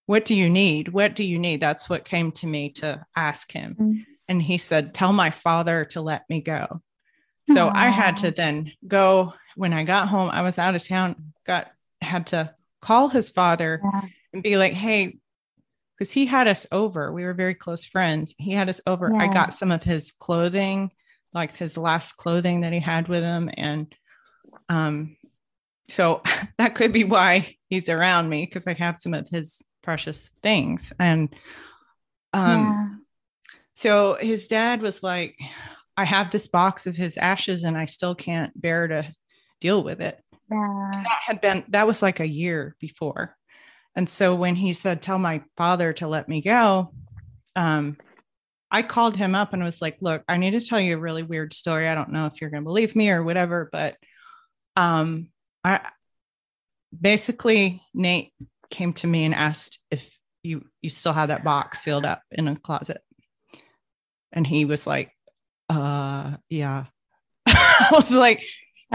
[0.07, 0.89] what do you need?
[0.89, 3.75] What do you need?" That's what came to me to ask him.
[3.75, 4.01] Mm-hmm.
[4.29, 6.83] And he said, "Tell my father to let me go."
[7.49, 7.73] So Aww.
[7.75, 10.31] I had to then go when I got home.
[10.31, 12.55] I was out of town, got had to
[12.87, 14.01] call his father yeah.
[14.33, 15.19] and be like, "Hey,
[15.97, 17.13] because he had us over.
[17.13, 18.35] We were very close friends.
[18.39, 19.11] He had us over.
[19.13, 19.23] Yeah.
[19.23, 20.91] I got some of his clothing,
[21.33, 23.51] like his last clothing that he had with him.
[23.57, 23.95] And
[24.69, 25.17] um,
[25.89, 26.23] so
[26.59, 30.93] that could be why he's around me because I have some of his precious things.
[30.99, 31.35] And
[32.35, 32.89] um, yeah.
[33.75, 35.39] so his dad was like,
[35.97, 39.15] I have this box of his ashes and I still can't bear to
[39.63, 40.23] deal with it.
[40.51, 40.91] Yeah.
[40.93, 43.37] That had been, that was like a year before.
[43.95, 46.93] And so when he said, Tell my father to let me go,
[47.55, 47.97] um,
[48.71, 51.23] I called him up and was like, Look, I need to tell you a really
[51.23, 51.89] weird story.
[51.89, 53.97] I don't know if you're going to believe me or whatever, but
[54.77, 55.29] um,
[55.65, 55.89] I
[56.99, 58.33] basically, Nate
[58.71, 60.09] came to me and asked if
[60.43, 63.01] you you still have that box sealed up in a closet
[64.33, 65.11] and he was like
[65.69, 66.85] uh yeah
[67.47, 68.43] i was like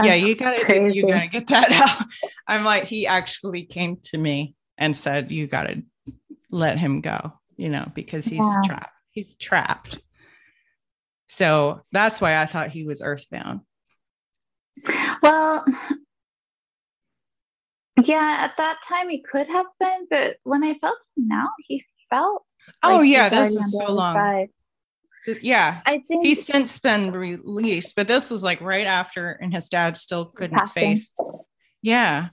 [0.02, 2.06] yeah you gotta you gotta get that out
[2.46, 5.82] i'm like he actually came to me and said, You got to
[6.50, 8.60] let him go, you know, because he's yeah.
[8.64, 8.92] trapped.
[9.10, 10.00] He's trapped.
[11.28, 13.60] So that's why I thought he was earthbound.
[15.22, 15.64] Well,
[18.04, 21.84] yeah, at that time he could have been, but when I felt him now, he
[22.10, 22.44] felt.
[22.82, 24.48] Oh like yeah, this is so long.
[25.26, 29.68] Yeah, I think he's since been released, but this was like right after, and his
[29.68, 30.96] dad still couldn't passing.
[30.96, 31.14] face.
[31.80, 32.28] Yeah,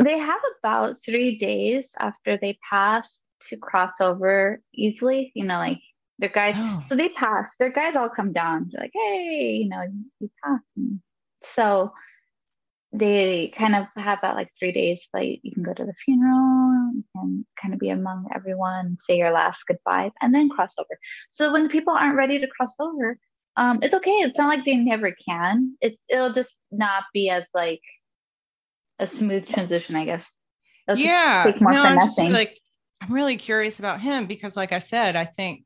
[0.00, 5.32] they have about three days after they pass to cross over easily.
[5.34, 5.80] You know, like
[6.18, 6.54] their guys.
[6.56, 6.82] Oh.
[6.88, 7.50] So they pass.
[7.58, 8.70] Their guys all come down.
[8.72, 9.82] They're like, hey, you know,
[10.20, 10.64] you passed.
[11.54, 11.92] So
[12.94, 16.92] they kind of have that like three days like you can go to the funeral
[17.14, 20.98] and kind of be among everyone say your last goodbye and then cross over
[21.30, 23.16] so when people aren't ready to cross over
[23.56, 27.44] um it's okay it's not like they never can it's it'll just not be as
[27.54, 27.80] like
[29.02, 30.34] a smooth transition, I guess.
[30.88, 31.52] It'll yeah.
[31.60, 32.58] no, I'm just like
[33.02, 35.64] I'm really curious about him because, like I said, I think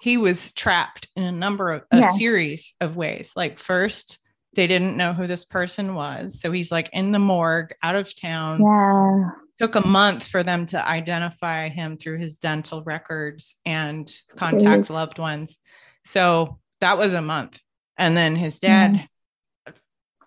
[0.00, 2.12] he was trapped in a number of a yeah.
[2.12, 3.32] series of ways.
[3.36, 4.20] Like first,
[4.54, 8.14] they didn't know who this person was, so he's like in the morgue, out of
[8.14, 8.62] town.
[8.62, 9.30] Yeah.
[9.58, 15.18] Took a month for them to identify him through his dental records and contact loved
[15.18, 15.58] ones.
[16.04, 17.60] So that was a month.
[17.96, 19.72] And then his dad, mm-hmm.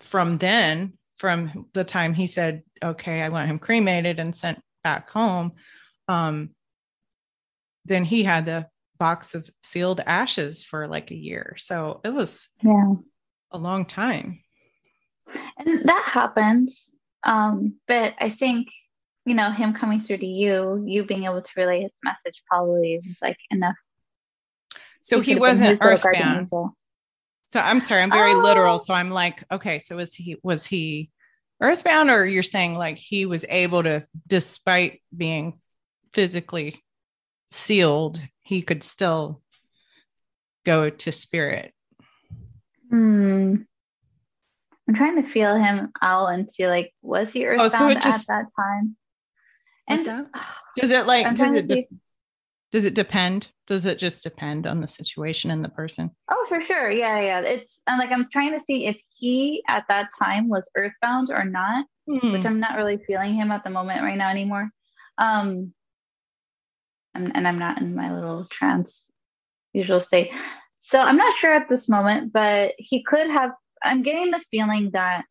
[0.00, 5.08] from then, from the time he said, okay, I want him cremated and sent back
[5.08, 5.52] home,
[6.08, 6.50] um,
[7.84, 8.66] then he had the
[8.98, 11.54] box of sealed ashes for like a year.
[11.58, 12.94] So it was yeah.
[13.52, 14.40] A long time.
[15.58, 16.90] And that happens.
[17.22, 18.68] Um, but I think,
[19.24, 22.94] you know, him coming through to you, you being able to relay his message probably
[22.94, 23.76] is like enough.
[25.02, 26.48] So he wasn't earthbound.
[26.50, 28.38] So I'm sorry, I'm very oh.
[28.38, 28.78] literal.
[28.78, 31.10] So I'm like, okay, so was he was he
[31.60, 35.60] earthbound, or you're saying like he was able to, despite being
[36.14, 36.82] physically
[37.50, 39.42] sealed, he could still
[40.64, 41.72] go to spirit?
[42.92, 43.56] Hmm.
[44.86, 48.02] I'm trying to feel him out and see like was he earthbound oh, so it
[48.02, 48.96] just, at that time?
[49.88, 50.26] And
[50.76, 51.88] does it like does it de-
[52.70, 53.48] does it depend?
[53.66, 56.10] Does it just depend on the situation and the person?
[56.30, 56.90] Oh, for sure.
[56.90, 57.40] Yeah, yeah.
[57.40, 61.44] It's I'm like I'm trying to see if he at that time was earthbound or
[61.44, 62.32] not, hmm.
[62.32, 64.70] which I'm not really feeling him at the moment right now anymore.
[65.16, 65.72] Um,
[67.14, 69.06] and, and I'm not in my little trance
[69.72, 70.30] usual state.
[70.84, 73.52] So I'm not sure at this moment, but he could have.
[73.84, 75.24] I'm getting the feeling that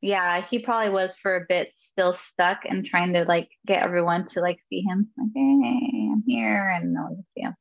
[0.00, 4.26] yeah, he probably was for a bit still stuck and trying to like get everyone
[4.28, 5.10] to like see him.
[5.18, 7.54] Like, hey, I'm here and no one can see him.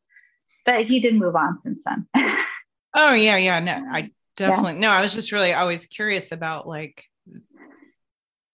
[0.65, 2.07] But he did move on since then.
[2.95, 3.59] oh yeah, yeah.
[3.59, 4.79] No, I definitely yeah.
[4.79, 7.03] no, I was just really always curious about like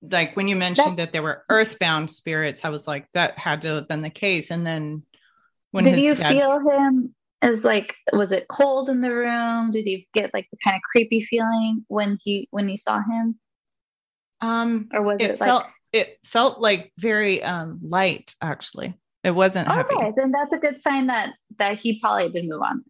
[0.01, 3.61] like when you mentioned that, that there were earthbound spirits, I was like, that had
[3.61, 4.49] to have been the case.
[4.49, 5.03] And then
[5.75, 9.71] when did you dad- feel him as like was it cold in the room?
[9.71, 13.37] Did you get like the kind of creepy feeling when he when you saw him?
[14.41, 15.73] Um, or was it, it felt like...
[15.91, 18.97] it felt like very um light actually.
[19.23, 20.13] It wasn't okay, heavy.
[20.15, 22.83] then that's a good sign that that he probably didn't move on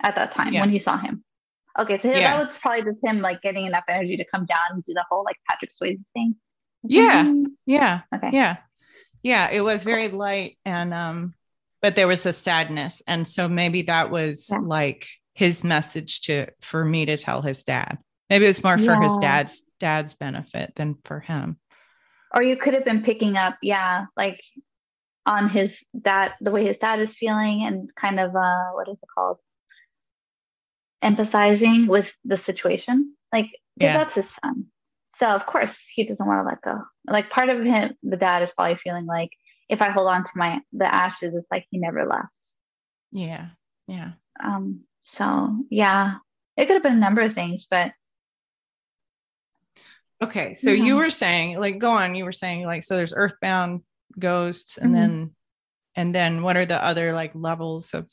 [0.00, 0.60] at that time yeah.
[0.60, 1.24] when you saw him.
[1.78, 2.36] Okay, so yeah.
[2.36, 5.04] that was probably just him like getting enough energy to come down and do the
[5.10, 6.36] whole like Patrick Swayze thing.
[6.82, 7.44] Yeah, mm-hmm.
[7.66, 8.56] yeah, okay, yeah,
[9.22, 9.50] yeah.
[9.50, 11.34] It was very light and um,
[11.82, 14.58] but there was a sadness, and so maybe that was yeah.
[14.58, 17.98] like his message to for me to tell his dad.
[18.28, 19.02] Maybe it was more for yeah.
[19.02, 21.58] his dad's dad's benefit than for him.
[22.34, 24.40] Or you could have been picking up, yeah, like
[25.26, 28.98] on his dad, the way his dad is feeling, and kind of uh, what is
[29.02, 29.38] it called?
[31.02, 33.14] Empathizing with the situation.
[33.32, 33.96] Like yeah.
[33.96, 34.66] that's his son.
[35.12, 36.82] So of course he doesn't want to let go.
[37.06, 39.30] Like part of him, the dad is probably feeling like
[39.70, 42.54] if I hold on to my the ashes, it's like he never left.
[43.12, 43.48] Yeah.
[43.86, 44.12] Yeah.
[44.42, 44.80] Um,
[45.14, 46.16] so yeah,
[46.56, 47.92] it could have been a number of things, but
[50.22, 50.54] okay.
[50.54, 52.14] So you were saying, like, go on.
[52.14, 53.82] You were saying, like, so there's earthbound
[54.18, 55.00] ghosts, and mm-hmm.
[55.00, 55.30] then,
[55.96, 58.08] and then what are the other like levels of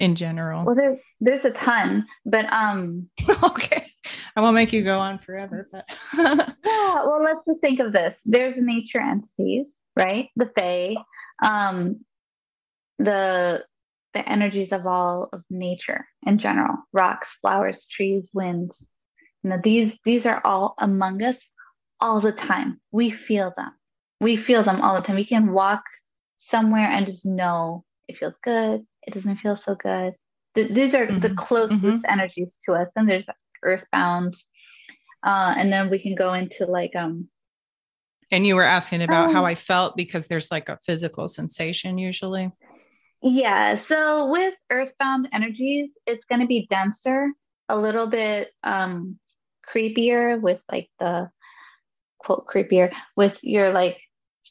[0.00, 0.64] in general?
[0.64, 3.08] Well, there's there's a ton, but um.
[3.44, 3.86] okay,
[4.36, 5.84] I won't make you go on forever, but
[6.16, 7.04] yeah.
[7.04, 8.20] Well, let's just think of this.
[8.24, 10.30] There's nature entities, right?
[10.36, 10.96] The Fae,
[11.42, 12.04] um,
[12.98, 13.64] the
[14.14, 18.80] the energies of all of nature in general rocks flowers trees winds
[19.42, 21.40] you know these these are all among us
[22.00, 23.72] all the time we feel them
[24.20, 25.82] we feel them all the time we can walk
[26.38, 30.14] somewhere and just know it feels good it doesn't feel so good
[30.54, 31.20] Th- these are mm-hmm.
[31.20, 31.98] the closest mm-hmm.
[32.08, 33.26] energies to us and there's
[33.64, 34.34] earthbound
[35.26, 37.28] uh, and then we can go into like um
[38.30, 41.98] and you were asking about um, how i felt because there's like a physical sensation
[41.98, 42.50] usually
[43.24, 43.80] yeah.
[43.80, 47.32] So with earthbound energies, it's going to be denser,
[47.70, 49.18] a little bit um,
[49.66, 51.30] creepier with like the
[52.18, 53.98] quote creepier with your like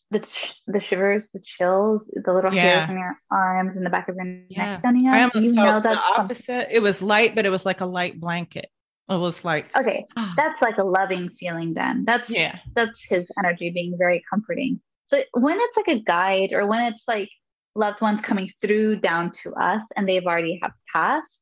[0.09, 0.25] the
[0.65, 2.61] the shivers, the chills, the little yeah.
[2.61, 4.65] hairs on your arms and the back of your yeah.
[4.65, 5.13] neck standing up.
[5.13, 6.45] I almost you felt the opposite.
[6.45, 6.67] Something.
[6.71, 8.69] It was light, but it was like a light blanket.
[9.09, 11.73] It was like okay, that's like a loving feeling.
[11.73, 14.79] Then that's yeah, that's his energy being very comforting.
[15.07, 17.29] So when it's like a guide or when it's like
[17.75, 21.39] loved ones coming through down to us and they've already have passed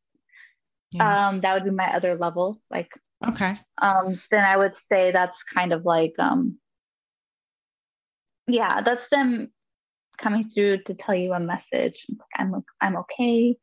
[0.92, 1.30] yeah.
[1.30, 2.92] um that would be my other level like
[3.28, 6.58] okay um then i would say that's kind of like um
[8.48, 9.52] yeah that's them
[10.18, 12.06] coming through to tell you a message
[12.38, 13.56] i'm i'm okay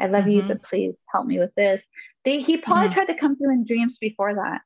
[0.00, 0.30] i love mm-hmm.
[0.30, 1.82] you but please help me with this
[2.24, 2.94] they he probably mm-hmm.
[2.94, 4.60] tried to come through in dreams before that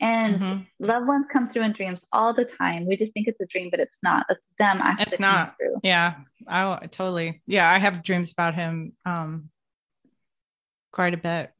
[0.00, 0.62] and mm-hmm.
[0.78, 2.86] loved ones come through in dreams all the time.
[2.86, 4.26] We just think it's a dream, but it's not.
[4.28, 5.12] It's them actually.
[5.12, 5.54] It's not.
[5.82, 6.14] Yeah.
[6.46, 7.42] I totally.
[7.46, 7.70] Yeah.
[7.70, 9.50] I have dreams about him um
[10.92, 11.50] quite a bit.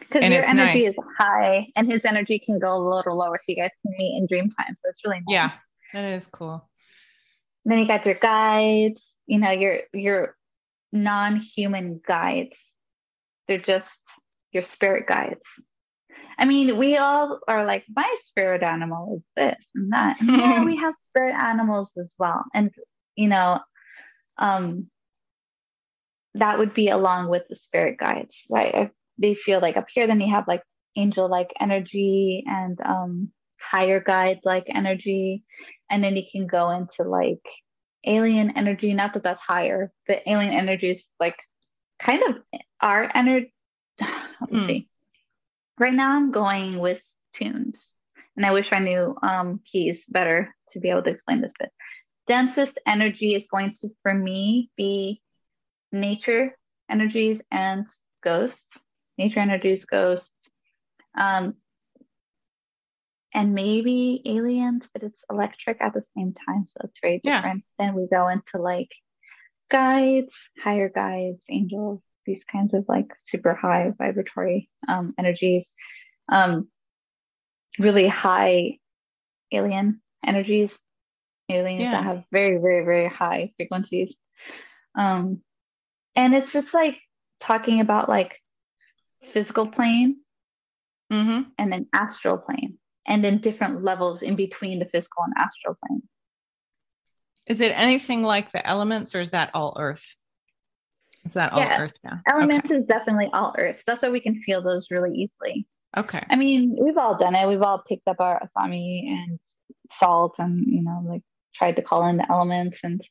[0.00, 0.88] Because your energy nice.
[0.88, 3.38] is high and his energy can go a little lower.
[3.38, 4.74] So you guys can meet in dream time.
[4.76, 5.24] So it's really nice.
[5.28, 5.50] Yeah.
[5.92, 6.68] That is cool.
[7.64, 10.34] Then you got your guides, you know, your your
[10.92, 12.58] non-human guides.
[13.48, 14.00] They're just
[14.52, 15.40] your spirit guides.
[16.38, 20.20] I mean, we all are like, my spirit animal is this and that.
[20.20, 22.44] And yeah, we have spirit animals as well.
[22.54, 22.70] And,
[23.14, 23.60] you know,
[24.38, 24.88] um,
[26.34, 28.74] that would be along with the spirit guides, right?
[28.74, 30.62] if they feel like up here, then you have like
[30.96, 33.30] angel like energy and um,
[33.60, 35.44] higher guide like energy.
[35.90, 37.44] And then you can go into like
[38.04, 38.94] alien energy.
[38.94, 41.36] Not that that's higher, but alien energy is like
[42.00, 43.52] kind of our energy.
[44.00, 44.66] Let me mm.
[44.66, 44.90] see
[45.80, 47.00] right now I'm going with
[47.34, 47.88] tunes.
[48.36, 51.70] And I wish I knew um, keys better to be able to explain this bit.
[52.28, 55.20] Densest energy is going to, for me, be
[55.90, 56.56] nature
[56.88, 57.86] energies and
[58.22, 58.64] ghosts.
[59.18, 60.30] Nature energies, ghosts.
[61.18, 61.54] Um,
[63.32, 66.64] and maybe aliens, but it's electric at the same time.
[66.66, 67.64] So it's very different.
[67.78, 67.86] Yeah.
[67.86, 68.90] Then we go into like
[69.70, 75.70] guides, higher guides, angels, these kinds of like super high vibratory um, energies,
[76.30, 76.68] um,
[77.78, 78.78] really high
[79.52, 80.76] alien energies,
[81.48, 81.92] aliens yeah.
[81.92, 84.16] that have very, very, very high frequencies.
[84.96, 85.40] Um,
[86.16, 86.96] and it's just like
[87.40, 88.38] talking about like
[89.32, 90.20] physical plane
[91.12, 91.42] mm-hmm.
[91.58, 96.02] and then astral plane and then different levels in between the physical and astral plane.
[97.46, 100.14] Is it anything like the elements or is that all earth?
[101.24, 101.82] Is that all yeah.
[101.82, 102.20] Earth now?
[102.30, 102.76] Elements okay.
[102.76, 103.76] is definitely all Earth.
[103.86, 105.66] That's why we can feel those really easily.
[105.96, 106.22] Okay.
[106.30, 107.46] I mean, we've all done it.
[107.46, 109.38] We've all picked up our athame and
[109.92, 111.22] salt and, you know, like
[111.54, 113.02] tried to call in the elements and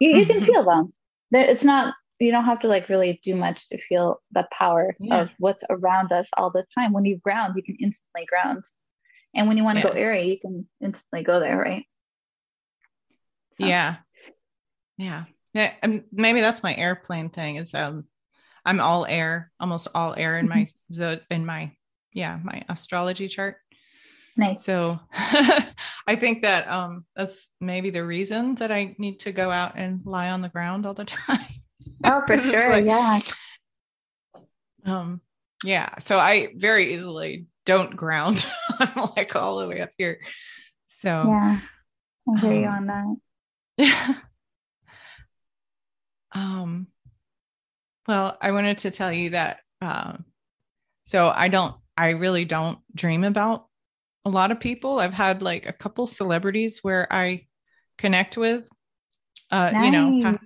[0.00, 0.46] you, you can mm-hmm.
[0.46, 0.94] feel them.
[1.32, 5.22] It's not, you don't have to like really do much to feel the power yeah.
[5.22, 6.92] of what's around us all the time.
[6.94, 8.64] When you ground, you can instantly ground.
[9.34, 9.92] And when you want to yeah.
[9.92, 11.84] go airy, you can instantly go there, right?
[13.60, 13.66] So.
[13.66, 13.96] Yeah.
[14.98, 15.24] Yeah.
[15.52, 15.74] Yeah,
[16.12, 17.56] maybe that's my airplane thing.
[17.56, 18.04] Is um,
[18.64, 21.72] I'm all air, almost all air in my mm in my
[22.12, 23.56] yeah my astrology chart.
[24.36, 24.64] Nice.
[24.64, 29.72] So I think that um that's maybe the reason that I need to go out
[29.76, 31.46] and lie on the ground all the time.
[32.04, 32.70] Oh, for sure.
[32.70, 33.20] Like, yeah.
[34.84, 35.20] Um,
[35.64, 35.98] Yeah.
[35.98, 38.44] So I very easily don't ground.
[38.80, 40.18] I'm like all the way up here.
[40.88, 41.60] So yeah,
[42.28, 43.16] I hear um, you on
[43.78, 44.16] that.
[46.32, 46.88] um,
[48.08, 49.60] well, I wanted to tell you that.
[49.80, 50.24] Um,
[51.06, 51.76] so I don't.
[51.96, 53.66] I really don't dream about
[54.24, 54.98] a lot of people.
[54.98, 57.46] I've had like a couple celebrities where I
[57.98, 58.68] connect with.
[59.48, 59.84] Uh, nice.
[59.84, 60.38] you know,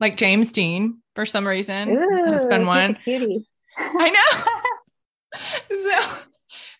[0.00, 2.98] like James Dean for some reason Ooh, has been one.
[3.06, 4.70] I know.
[5.82, 6.16] so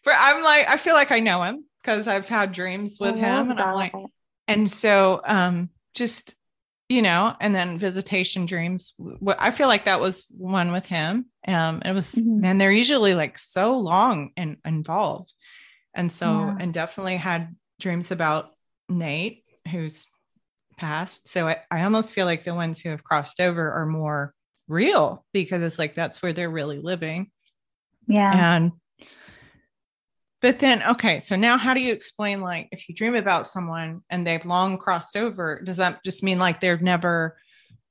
[0.03, 3.51] for I'm like, I feel like I know him because I've had dreams with him.
[3.51, 3.67] And that.
[3.67, 3.95] I'm like,
[4.49, 6.35] and so um just
[6.91, 8.95] you know, and then visitation dreams.
[9.39, 11.27] I feel like that was one with him.
[11.47, 12.45] Um, it was, mm-hmm.
[12.45, 15.33] and they're usually like so long and involved.
[15.95, 16.57] And so, yeah.
[16.59, 18.51] and definitely had dreams about
[18.89, 20.09] Nate, who's
[20.79, 21.29] passed.
[21.29, 24.35] So I, I almost feel like the ones who have crossed over are more
[24.67, 27.31] real because it's like that's where they're really living.
[28.09, 28.57] Yeah.
[28.57, 28.73] And
[30.41, 34.03] but then okay, so now how do you explain like if you dream about someone
[34.11, 37.37] and they've long crossed over, does that just mean like they've never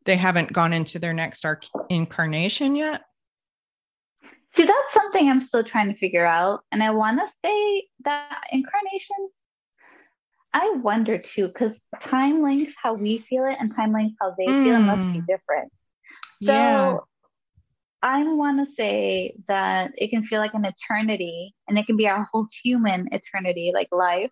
[0.05, 3.03] they haven't gone into their next arc incarnation yet?
[4.55, 6.61] See, that's something I'm still trying to figure out.
[6.71, 9.39] And I want to say that incarnations,
[10.53, 14.47] I wonder too, because time length, how we feel it, and time length, how they
[14.47, 14.63] mm.
[14.63, 15.25] feel it must be hmm.
[15.27, 15.71] different.
[16.43, 16.97] So yeah.
[18.01, 22.07] I want to say that it can feel like an eternity and it can be
[22.07, 24.31] our whole human eternity, like life.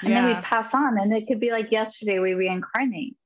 [0.00, 0.22] And yeah.
[0.22, 3.16] then we pass on and it could be like yesterday we reincarnate.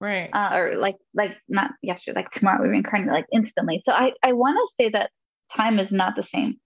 [0.00, 0.28] Right.
[0.32, 3.80] Uh, or like, like not yesterday, like tomorrow we reincarnate like instantly.
[3.84, 5.10] So I, I want to say that
[5.52, 6.56] time is not the same.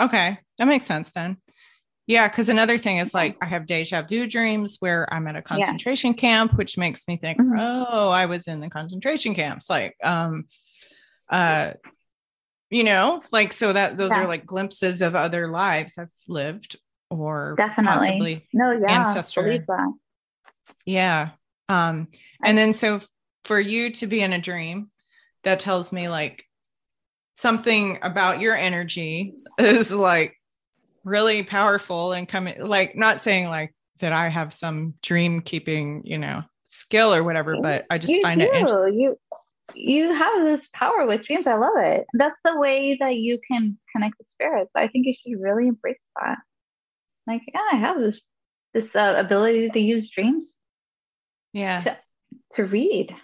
[0.00, 0.38] Okay.
[0.58, 1.36] That makes sense then.
[2.06, 5.42] Yeah, because another thing is like I have deja vu dreams where I'm at a
[5.42, 6.20] concentration yeah.
[6.20, 7.58] camp, which makes me think, mm-hmm.
[7.58, 9.68] oh, I was in the concentration camps.
[9.68, 10.44] Like, um,
[11.30, 11.72] uh,
[12.70, 14.20] you know, like so that those yeah.
[14.20, 16.76] are like glimpses of other lives I've lived
[17.10, 19.64] or definitely possibly no, yeah, ancestor.
[20.84, 21.30] Yeah.
[21.68, 22.08] Um,
[22.44, 23.00] and then so
[23.44, 24.90] for you to be in a dream,
[25.44, 26.44] that tells me like
[27.34, 30.36] something about your energy is like
[31.04, 36.18] really powerful and coming like not saying like that I have some dream keeping, you
[36.18, 38.46] know, skill or whatever, but I just you find do.
[38.46, 39.00] it interesting.
[39.00, 39.18] You
[39.76, 41.46] you have this power with dreams.
[41.46, 42.06] I love it.
[42.14, 44.70] That's the way that you can connect with spirits.
[44.74, 46.38] I think you should really embrace that.
[47.26, 48.22] Like, yeah, I have this
[48.72, 50.52] this uh, ability to use dreams.
[51.52, 51.80] Yeah.
[51.80, 51.98] To,
[52.54, 53.16] to read.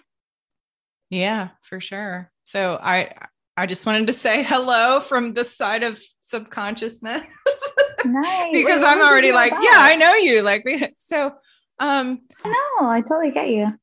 [1.09, 2.31] Yeah, for sure.
[2.43, 3.13] So I
[3.55, 7.23] I just wanted to say hello from the side of subconsciousness.
[8.05, 8.51] Nice.
[8.51, 10.41] because Wait, I'm already like, yeah, I know you.
[10.41, 10.65] Like
[10.97, 11.27] so
[11.79, 13.73] um I know, I totally get you.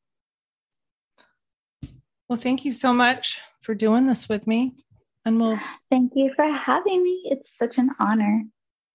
[2.30, 4.76] Well, thank you so much for doing this with me.
[5.24, 5.58] And we'll
[5.90, 7.22] thank you for having me.
[7.24, 8.44] It's such an honor.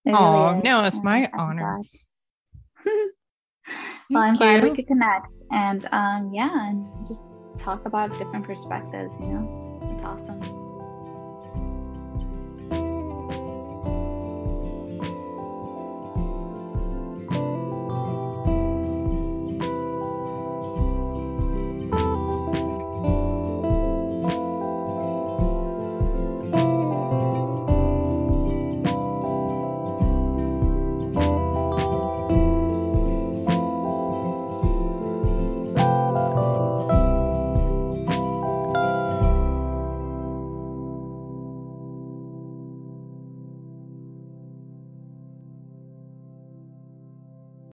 [0.07, 1.81] oh, really no, it's my I'm honor.
[4.09, 7.19] well, I'm glad we could connect and um yeah, and just
[7.59, 9.81] talk about different perspectives, you know.
[9.83, 10.55] It's awesome.